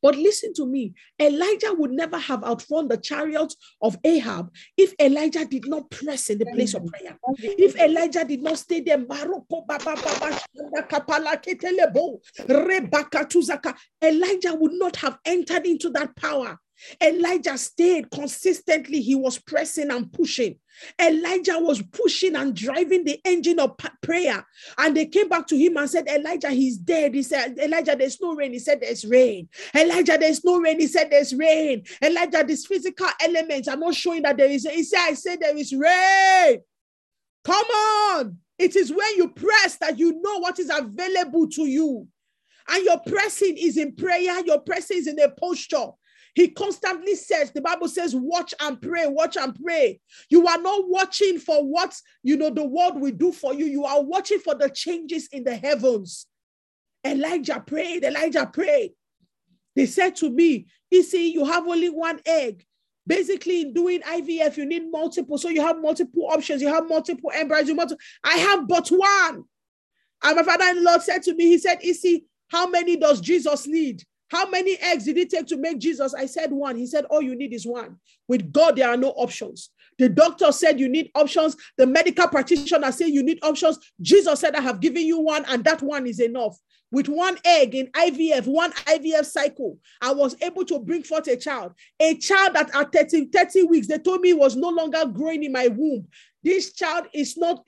[0.02, 5.44] But listen to me Elijah would never have outrun the chariot of Ahab if Elijah
[5.44, 7.18] did not press in the place of prayer.
[7.38, 8.98] If Elijah did not stay there,
[14.02, 16.58] Elijah would not have entered into that power.
[17.02, 20.58] Elijah stayed consistently, he was pressing and pushing.
[21.00, 24.44] Elijah was pushing and driving the engine of prayer.
[24.78, 27.14] And they came back to him and said, Elijah, he's dead.
[27.14, 28.52] He said, Elijah, there's no rain.
[28.52, 29.48] He said, There's rain.
[29.74, 30.78] Elijah, there's no rain.
[30.80, 31.84] He said, There's rain.
[32.02, 34.66] Elijah, these physical elements are not showing that there is.
[34.66, 36.60] He said, I said, There is rain.
[37.44, 38.38] Come on.
[38.58, 42.08] It is when you press that you know what is available to you.
[42.68, 45.90] And your pressing is in prayer, your pressing is in a posture.
[46.36, 50.00] He constantly says, the Bible says, watch and pray, watch and pray.
[50.28, 53.64] You are not watching for what, you know, the world will do for you.
[53.64, 56.26] You are watching for the changes in the heavens.
[57.06, 58.92] Elijah prayed, Elijah prayed.
[59.74, 62.64] They said to me, see, you have only one egg.
[63.06, 65.38] Basically, in doing IVF, you need multiple.
[65.38, 66.60] So you have multiple options.
[66.60, 67.66] You have multiple embryos.
[67.68, 68.02] You multiple.
[68.22, 69.44] I have but one.
[70.22, 74.02] And my father-in-law said to me, he said, Issy, how many does Jesus need?
[74.28, 76.14] How many eggs did it take to make Jesus?
[76.14, 76.76] I said one.
[76.76, 77.96] He said, All you need is one.
[78.26, 79.70] With God, there are no options.
[79.98, 81.56] The doctor said you need options.
[81.78, 83.78] The medical practitioner said you need options.
[84.00, 86.58] Jesus said, I have given you one, and that one is enough.
[86.90, 91.36] With one egg in IVF, one IVF cycle, I was able to bring forth a
[91.36, 91.72] child.
[91.98, 95.52] A child that at 30, 30 weeks, they told me was no longer growing in
[95.52, 96.06] my womb.
[96.44, 97.64] This child is not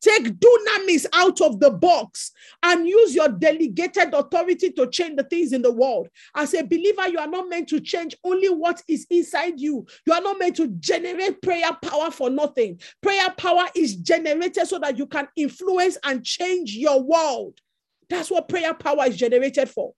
[0.00, 2.30] Take dunamis out of the box
[2.62, 6.08] and use your delegated authority to change the things in the world.
[6.36, 9.84] As a believer, you are not meant to change only what is inside you.
[10.06, 12.80] You are not meant to generate prayer power for nothing.
[13.02, 17.58] Prayer power is generated so that you can influence and change your world.
[18.08, 19.92] That's what prayer power is generated for.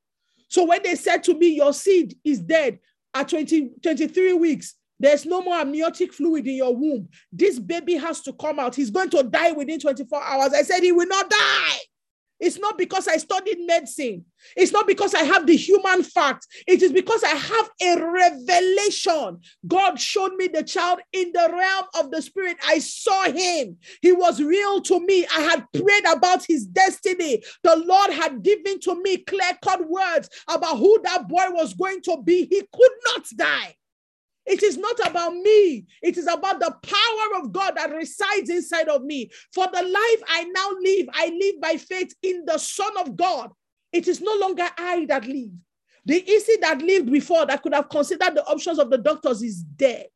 [0.49, 2.79] So when they said to me, Your seed is dead
[3.15, 7.09] at 20, 23 weeks, there's no more amniotic fluid in your womb.
[7.33, 8.75] This baby has to come out.
[8.75, 10.53] He's going to die within 24 hours.
[10.53, 11.79] I said, He will not die.
[12.39, 14.25] It's not because I studied medicine.
[14.57, 16.47] It's not because I have the human facts.
[16.67, 19.41] It is because I have a revelation.
[19.67, 22.57] God showed me the child in the realm of the spirit.
[22.67, 23.77] I saw him.
[24.01, 25.27] He was real to me.
[25.27, 27.43] I had prayed about his destiny.
[27.63, 32.01] The Lord had given to me clear cut words about who that boy was going
[32.03, 32.47] to be.
[32.47, 33.77] He could not die.
[34.47, 35.87] It is not about me.
[36.03, 39.31] It is about the power of God that resides inside of me.
[39.53, 43.51] For the life I now live, I live by faith in the Son of God.
[43.93, 45.51] It is no longer I that live.
[46.07, 49.63] The Issy that lived before that could have considered the options of the doctors is
[49.63, 50.07] dead.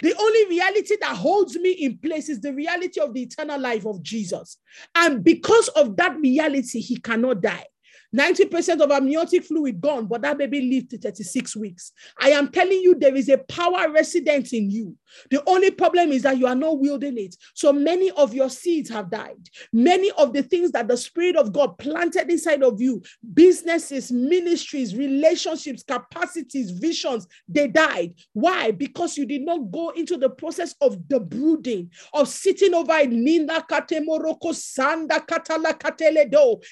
[0.00, 3.84] The only reality that holds me in place is the reality of the eternal life
[3.84, 4.56] of Jesus.
[4.94, 7.66] And because of that reality, he cannot die.
[8.14, 11.92] 90% of amniotic fluid gone, but that baby lived to 36 weeks.
[12.20, 14.96] I am telling you, there is a power resident in you.
[15.30, 17.36] The only problem is that you are not wielding it.
[17.54, 19.48] So many of your seeds have died.
[19.72, 24.94] Many of the things that the Spirit of God planted inside of you, businesses, ministries,
[24.96, 28.14] relationships, capacities, visions, they died.
[28.32, 28.70] Why?
[28.70, 33.10] Because you did not go into the process of the brooding, of sitting over it.
[33.10, 36.62] Ninda katemoroko sanda katala kateledo.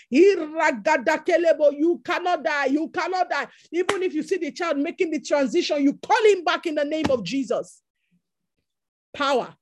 [1.39, 2.67] You cannot die.
[2.67, 3.47] You cannot die.
[3.73, 6.85] Even if you see the child making the transition, you call him back in the
[6.85, 7.83] name of Jesus.
[9.15, 9.55] Power.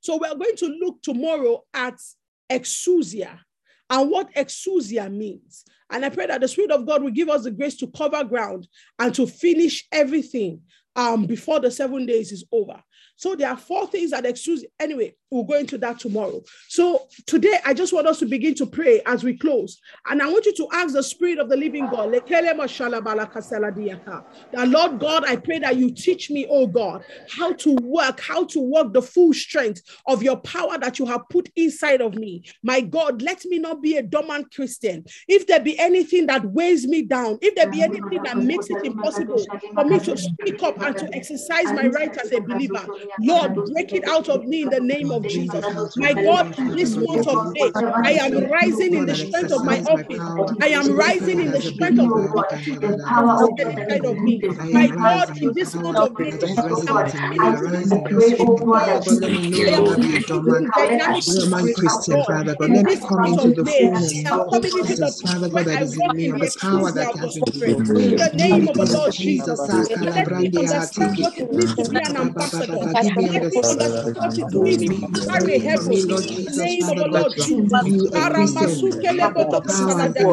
[0.00, 1.94] So we're going to look tomorrow at
[2.50, 3.38] exousia
[3.90, 5.64] and what exousia means.
[5.90, 8.24] And I pray that the Spirit of God will give us the grace to cover
[8.24, 8.68] ground
[8.98, 10.62] and to finish everything
[10.96, 12.82] um, before the seven days is over.
[13.16, 14.64] So there are four things that excuse.
[14.78, 16.42] Anyway, we'll go into that tomorrow.
[16.68, 19.80] So today, I just want us to begin to pray as we close.
[20.06, 22.12] And I want you to ask the Spirit of the living God,
[24.52, 28.44] that Lord God, I pray that you teach me, oh God, how to work, how
[28.44, 32.44] to work the full strength of your power that you have put inside of me.
[32.62, 35.04] My God, let me not be a dormant Christian.
[35.26, 38.80] If there be anything that weighs me down, if there be anything that makes it
[38.82, 42.88] impossible for me to speak up and to exercise my right as a believer,
[43.18, 45.64] Lord, break it out of me in the name of Jesus.
[45.96, 47.72] My God, in this month of May,
[48.04, 50.22] I am rising in the strength of my office.
[50.60, 52.44] I am rising in the strength of God
[52.82, 54.42] inside of me.
[54.72, 56.64] My God, in this month of May, Christian,
[62.24, 66.16] Father God, let me come into the fullness of Jesus, Father God, that is in
[66.16, 67.96] me, the power that has been given.
[67.96, 71.98] In the name of the Lord Jesus, me understand what it means to be
[73.00, 73.92] an ambassador
[74.32, 75.32] give me understanding.
[75.32, 75.92] Carry heaven
[76.46, 76.96] in the name of
[79.16, 79.70] the Lord Jesus.
[79.70, 80.28] Father God,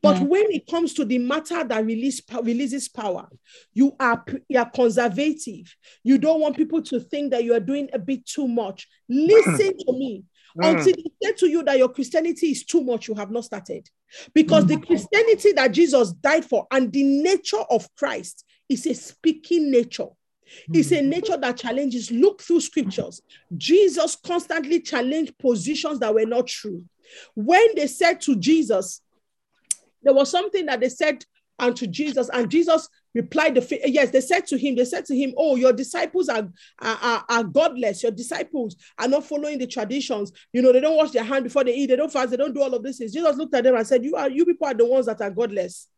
[0.00, 0.28] But mm.
[0.28, 3.28] when it comes to the matter that release, releases power,
[3.74, 5.76] you are, you are conservative.
[6.02, 8.88] You don't want people to think that you are doing a bit too much.
[9.06, 10.24] Listen to me.
[10.58, 10.78] Mm.
[10.78, 13.86] Until they say to you that your Christianity is too much, you have not started.
[14.32, 14.68] Because mm.
[14.68, 20.08] the Christianity that Jesus died for and the nature of Christ is a speaking nature.
[20.72, 21.08] It's a hmm.
[21.08, 22.10] nature that challenges.
[22.10, 23.22] Look through scriptures.
[23.56, 26.84] Jesus constantly challenged positions that were not true.
[27.34, 29.00] When they said to Jesus,
[30.02, 31.24] there was something that they said
[31.58, 35.32] unto Jesus, and Jesus replied, the, Yes, they said to him, they said to him,
[35.36, 36.48] Oh, your disciples are,
[36.80, 38.02] are, are, are godless.
[38.02, 40.32] Your disciples are not following the traditions.
[40.52, 42.54] You know, they don't wash their hand before they eat, they don't fast, they don't
[42.54, 43.12] do all of these things.
[43.12, 45.30] Jesus looked at them and said, You are you people are the ones that are
[45.30, 45.88] godless.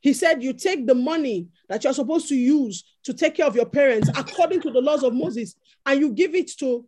[0.00, 3.56] He said, You take the money that you're supposed to use to take care of
[3.56, 5.54] your parents according to the laws of Moses,
[5.86, 6.86] and you give it to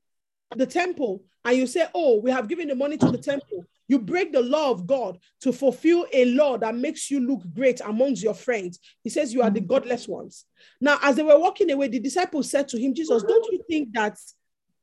[0.57, 3.65] the temple, and you say, Oh, we have given the money to the temple.
[3.89, 7.81] You break the law of God to fulfill a law that makes you look great
[7.81, 8.81] amongst your friends.
[9.03, 10.45] He says, You are the godless ones.
[10.81, 13.93] Now, as they were walking away, the disciples said to him, Jesus, don't you think
[13.93, 14.19] that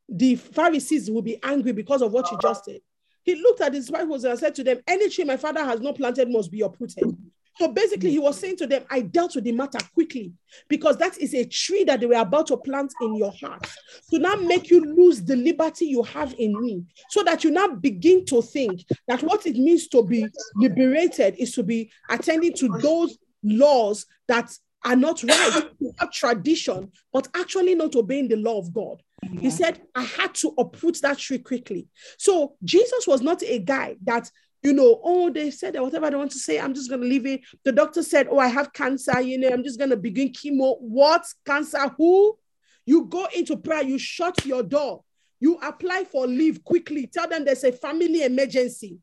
[0.07, 2.79] the Pharisees will be angry because of what you just said?
[3.23, 5.95] He looked at his disciples and said to them, Any tree my father has not
[5.95, 7.17] planted must be uprooted.
[7.59, 10.33] So basically, he was saying to them, I dealt with the matter quickly
[10.67, 13.67] because that is a tree that they were about to plant in your heart
[14.09, 17.67] to now make you lose the liberty you have in me, so that you now
[17.67, 22.67] begin to think that what it means to be liberated is to be attending to
[22.79, 24.51] those laws that
[24.85, 29.01] are not right, not tradition, but actually not obeying the law of God.
[29.39, 31.87] He said, I had to uproot that tree quickly.
[32.17, 34.29] So Jesus was not a guy that
[34.63, 37.07] you know, oh, they said that whatever they want to say, I'm just going to
[37.07, 37.41] leave it.
[37.65, 40.79] The doctor said, oh, I have cancer, you know, I'm just going to begin chemo.
[40.79, 41.25] What?
[41.45, 41.89] Cancer?
[41.97, 42.37] Who?
[42.85, 45.03] You go into prayer, you shut your door,
[45.39, 48.97] you apply for leave quickly, tell them there's a family emergency.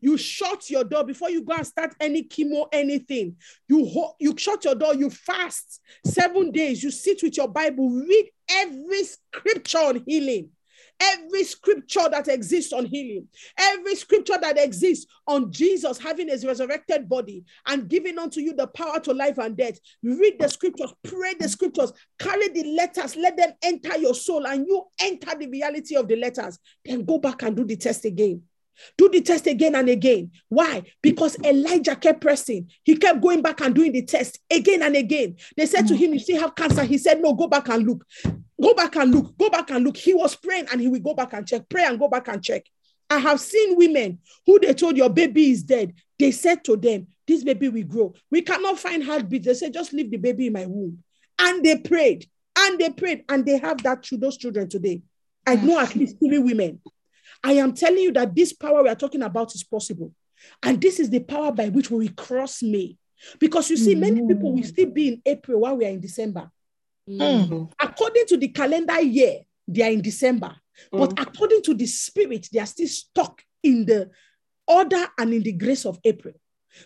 [0.00, 3.36] You shut your door before you go and start any chemo, anything.
[3.68, 7.88] You, ho- you shut your door, you fast seven days, you sit with your Bible,
[7.88, 10.50] read every scripture on healing
[11.02, 13.26] every scripture that exists on healing,
[13.58, 18.66] every scripture that exists on Jesus having his resurrected body and giving unto you the
[18.68, 19.78] power to life and death.
[20.02, 24.66] Read the scriptures, pray the scriptures, carry the letters, let them enter your soul, and
[24.66, 26.58] you enter the reality of the letters.
[26.84, 28.42] Then go back and do the test again.
[28.96, 30.30] Do the test again and again.
[30.48, 30.82] Why?
[31.02, 32.70] Because Elijah kept pressing.
[32.82, 35.36] He kept going back and doing the test again and again.
[35.56, 36.82] They said to him, You still have cancer.
[36.84, 38.04] He said, No, go back and look.
[38.62, 39.36] Go back and look.
[39.36, 39.96] Go back and look.
[39.96, 41.68] He was praying and he will go back and check.
[41.68, 42.64] Pray and go back and check.
[43.10, 45.94] I have seen women who they told your baby is dead.
[46.18, 48.14] They said to them, This baby will grow.
[48.30, 49.44] We cannot find heartbeat.
[49.44, 51.02] They said, Just leave the baby in my womb.
[51.38, 52.26] And they prayed
[52.56, 55.02] and they prayed and they have that to those children today.
[55.46, 56.80] I know at least three women
[57.44, 60.12] I am telling you that this power we are talking about is possible.
[60.62, 62.96] And this is the power by which we will cross May.
[63.38, 66.50] Because you see, many people will still be in April while we are in December.
[67.08, 67.72] Mm.
[67.80, 70.54] According to the calendar year, they are in December.
[70.92, 70.98] Mm.
[70.98, 74.10] But according to the spirit, they are still stuck in the
[74.66, 76.34] order and in the grace of April.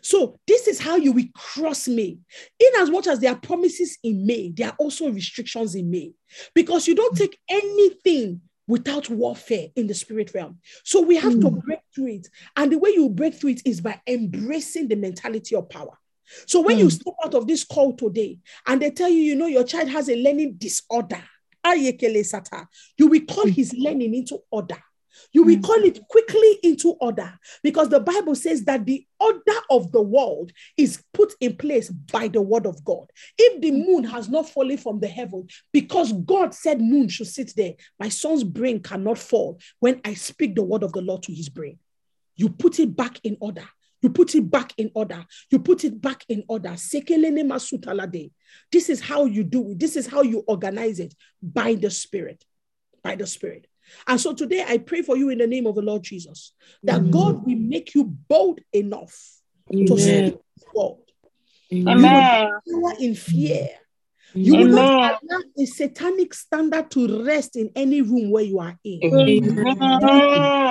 [0.01, 2.19] So this is how you will cross May.
[2.59, 6.13] In as much as there are promises in May, there are also restrictions in May.
[6.55, 10.59] Because you don't take anything without warfare in the spirit realm.
[10.85, 11.43] So we have mm.
[11.43, 12.29] to break through it.
[12.57, 15.97] And the way you break through it is by embracing the mentality of power.
[16.47, 16.81] So when mm.
[16.81, 16.91] you hmm.
[16.91, 20.09] step out of this call today and they tell you, you know, your child has
[20.09, 21.23] a learning disorder,
[21.65, 23.83] you will call his hmm.
[23.83, 24.79] learning into order.
[25.33, 25.63] You will hmm.
[25.63, 30.53] call it quickly into order because the Bible says that the order of the world
[30.77, 33.11] is put in place by the word of God.
[33.39, 37.53] If the moon has not fallen from the heaven, because God said moon should sit
[37.57, 41.33] there, my son's brain cannot fall when I speak the word of the Lord to
[41.33, 41.79] his brain.
[42.37, 43.67] You put it back in order.
[44.03, 45.25] You put it back in order.
[45.51, 46.71] You put it back in order.
[48.73, 49.79] This is how you do it.
[49.79, 52.45] This is how you organize it by the Spirit.
[53.03, 53.67] By the Spirit.
[54.07, 56.53] And so today I pray for you in the name of the Lord Jesus
[56.83, 57.11] that.
[57.11, 59.17] God will make you bold enough
[59.73, 59.87] Amen.
[59.87, 61.03] to speak the world.
[61.73, 62.51] Amen.
[62.67, 63.69] You will in fear.
[64.37, 68.79] You will not allow a satanic standard to rest in any room where you are
[68.85, 69.01] in.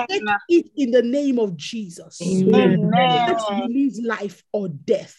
[0.08, 2.20] Take it in the name of Jesus.
[3.26, 5.16] Let's release life or death.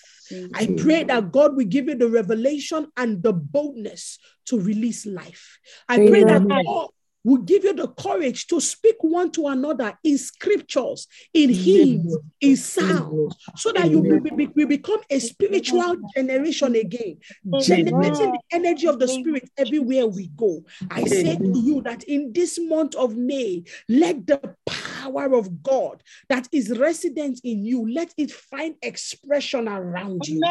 [0.56, 5.60] I pray that God will give you the revelation and the boldness to release life.
[5.88, 6.90] I pray that God
[7.24, 12.56] will give you the courage to speak one to another in scriptures, in hymns, in
[12.56, 17.18] sound, so that you will be, be, become a spiritual generation again,
[17.60, 20.64] generating the energy of the spirit everywhere we go.
[20.90, 26.04] I say to you that in this month of May, let the power of God
[26.30, 30.42] that is resident in you, let it find expression around you.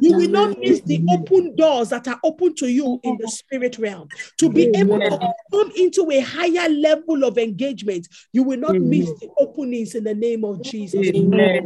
[0.00, 3.78] You will not miss the open doors that are open to you in the spirit
[3.78, 4.08] realm.
[4.38, 5.18] To be able to
[5.52, 10.14] come into a higher level of engagement, you will not miss the openings in the
[10.14, 11.00] name of Jesus.
[11.00, 11.64] The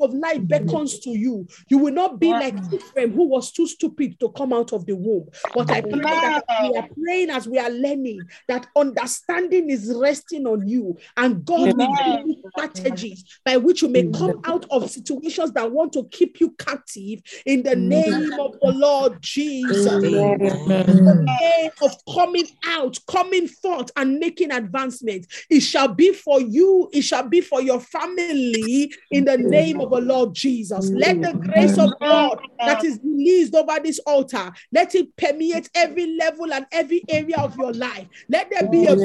[0.00, 1.46] of life beckons to you.
[1.68, 4.96] You will not be like Ephraim, who was too stupid to come out of the
[4.96, 5.28] womb.
[5.54, 10.46] But I pray that we are praying as we are learning that understanding is resting
[10.46, 14.90] on you, and God will give you strategies by which you may come out of
[14.90, 20.04] situations that want to keep you captive in the name of the Lord Jesus.
[20.04, 20.40] Amen.
[20.88, 25.26] In the name of coming out, coming forth, and making advancement.
[25.48, 29.90] It shall be for you, it shall be for your family in the name of
[29.90, 30.92] the Lord Jesus.
[30.92, 36.16] Let the grace of God that is released over this altar, let it permeate every
[36.16, 38.06] level and every area of your life.
[38.28, 38.96] Let there be a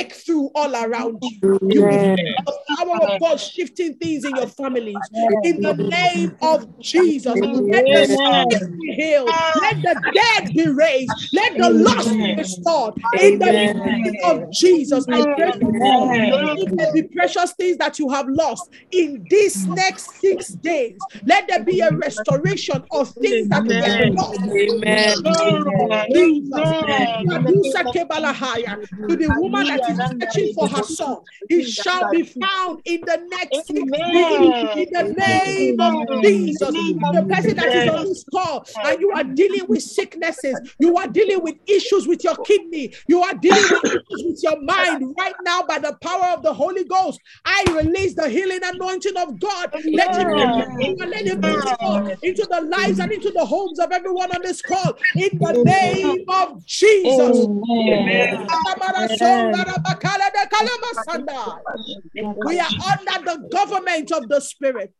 [0.00, 1.58] breakthrough all around you.
[1.68, 1.98] You will
[2.46, 5.10] the power of God shifting things in your families
[5.44, 7.38] in the name of Jesus.
[7.38, 12.94] Let the sick be healed, let the dead be raised, let the lost be restored.
[13.20, 13.52] In the
[14.04, 15.68] name of Jesus, I pray for
[16.58, 21.46] If there be precious things that you have lost in these next six days, let
[21.48, 24.40] there be a restoration of things that were lost.
[26.16, 26.60] Amen.
[29.08, 33.26] To the woman that is searching for her son, he shall be found in the
[33.30, 34.54] next six days.
[34.76, 36.76] In the name of Jesus,
[37.10, 41.06] the person that is on this call and you are dealing with sicknesses, you are
[41.08, 42.94] dealing with issues with your kidney.
[43.08, 46.52] You are dealing with issues with your mind right now by the power of the
[46.52, 47.20] Holy Ghost.
[47.44, 49.72] I release the healing anointing of God.
[49.92, 51.64] Let it, let it be
[52.22, 54.94] into the lives and into the homes of everyone on this call.
[55.16, 57.48] In the name of Jesus.
[57.88, 58.46] Amen.
[62.44, 64.94] We are under the government of the Spirit.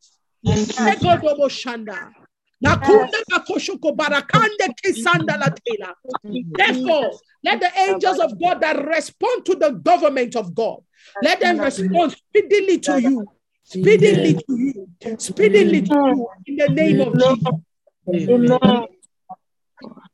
[6.56, 10.82] Therefore, let the angels of God that respond to the government of God,
[11.22, 13.28] let them respond speedily to you,
[13.64, 14.88] speedily to you,
[15.18, 17.54] speedily to you, in the name of Jesus.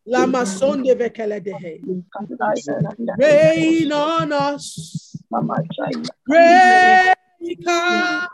[0.07, 1.81] Lama sonde vekeledehe.
[3.19, 5.17] Rain on us.
[7.65, 8.29] Come.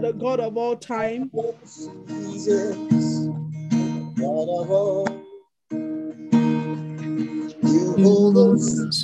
[0.00, 1.30] The God of all time.
[1.64, 3.28] seasons,
[4.18, 5.08] God of all.
[7.62, 9.01] You hold those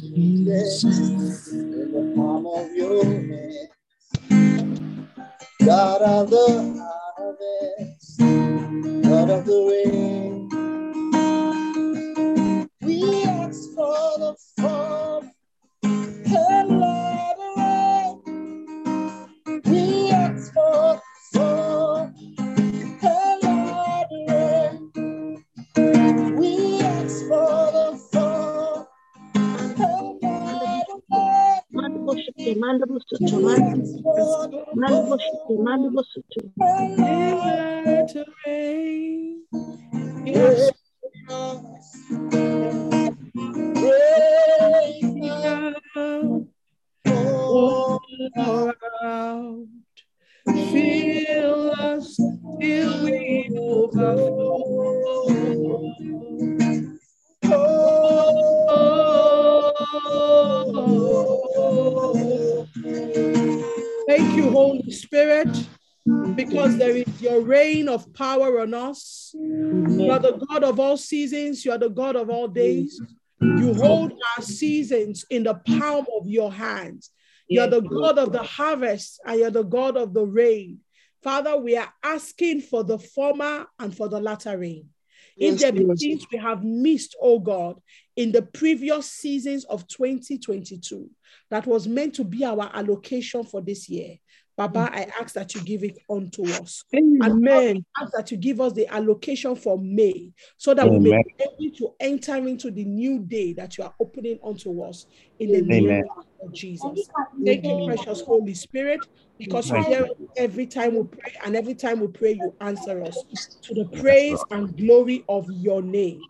[70.68, 73.00] of all seasons, you are the God of all days.
[73.40, 77.10] You hold our seasons in the palm of your hands.
[77.48, 80.80] You're the God of the harvest and you're the God of the rain.
[81.22, 84.88] Father, we are asking for the former and for the latter rain.
[85.36, 87.80] If there be things we have missed, oh God,
[88.16, 91.08] in the previous seasons of 2022,
[91.50, 94.16] that was meant to be our allocation for this year,
[94.58, 96.82] Baba, I ask that you give it unto us.
[97.22, 97.84] Amen.
[97.96, 101.44] I ask that you give us the allocation for May so that we may be
[101.44, 105.06] able to enter into the new day that you are opening unto us
[105.38, 106.02] in the name
[106.42, 107.08] of Jesus.
[107.44, 109.06] Thank you, precious Holy Spirit,
[109.38, 113.24] because you hear every time we pray, and every time we pray, you answer us
[113.62, 116.20] to the praise and glory of your name.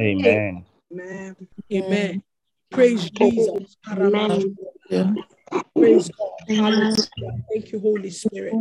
[0.00, 0.56] Amen.
[0.90, 1.36] Amen.
[1.70, 2.22] Amen.
[2.70, 3.76] Praise Jesus.
[3.90, 4.56] Amen.
[5.76, 6.56] Praise God.
[6.56, 6.96] Hallelujah.
[7.50, 8.52] Thank you, Holy Spirit.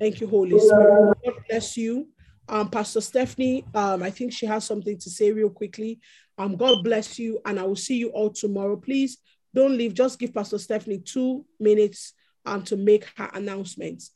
[0.00, 1.16] Thank you, Holy Spirit.
[1.24, 2.08] God bless you.
[2.48, 6.00] Um, Pastor Stephanie, um, I think she has something to say real quickly.
[6.36, 8.76] Um, God bless you, and I will see you all tomorrow.
[8.76, 9.18] Please
[9.54, 9.94] don't leave.
[9.94, 12.12] Just give Pastor Stephanie two minutes
[12.44, 14.10] um, to make her announcements.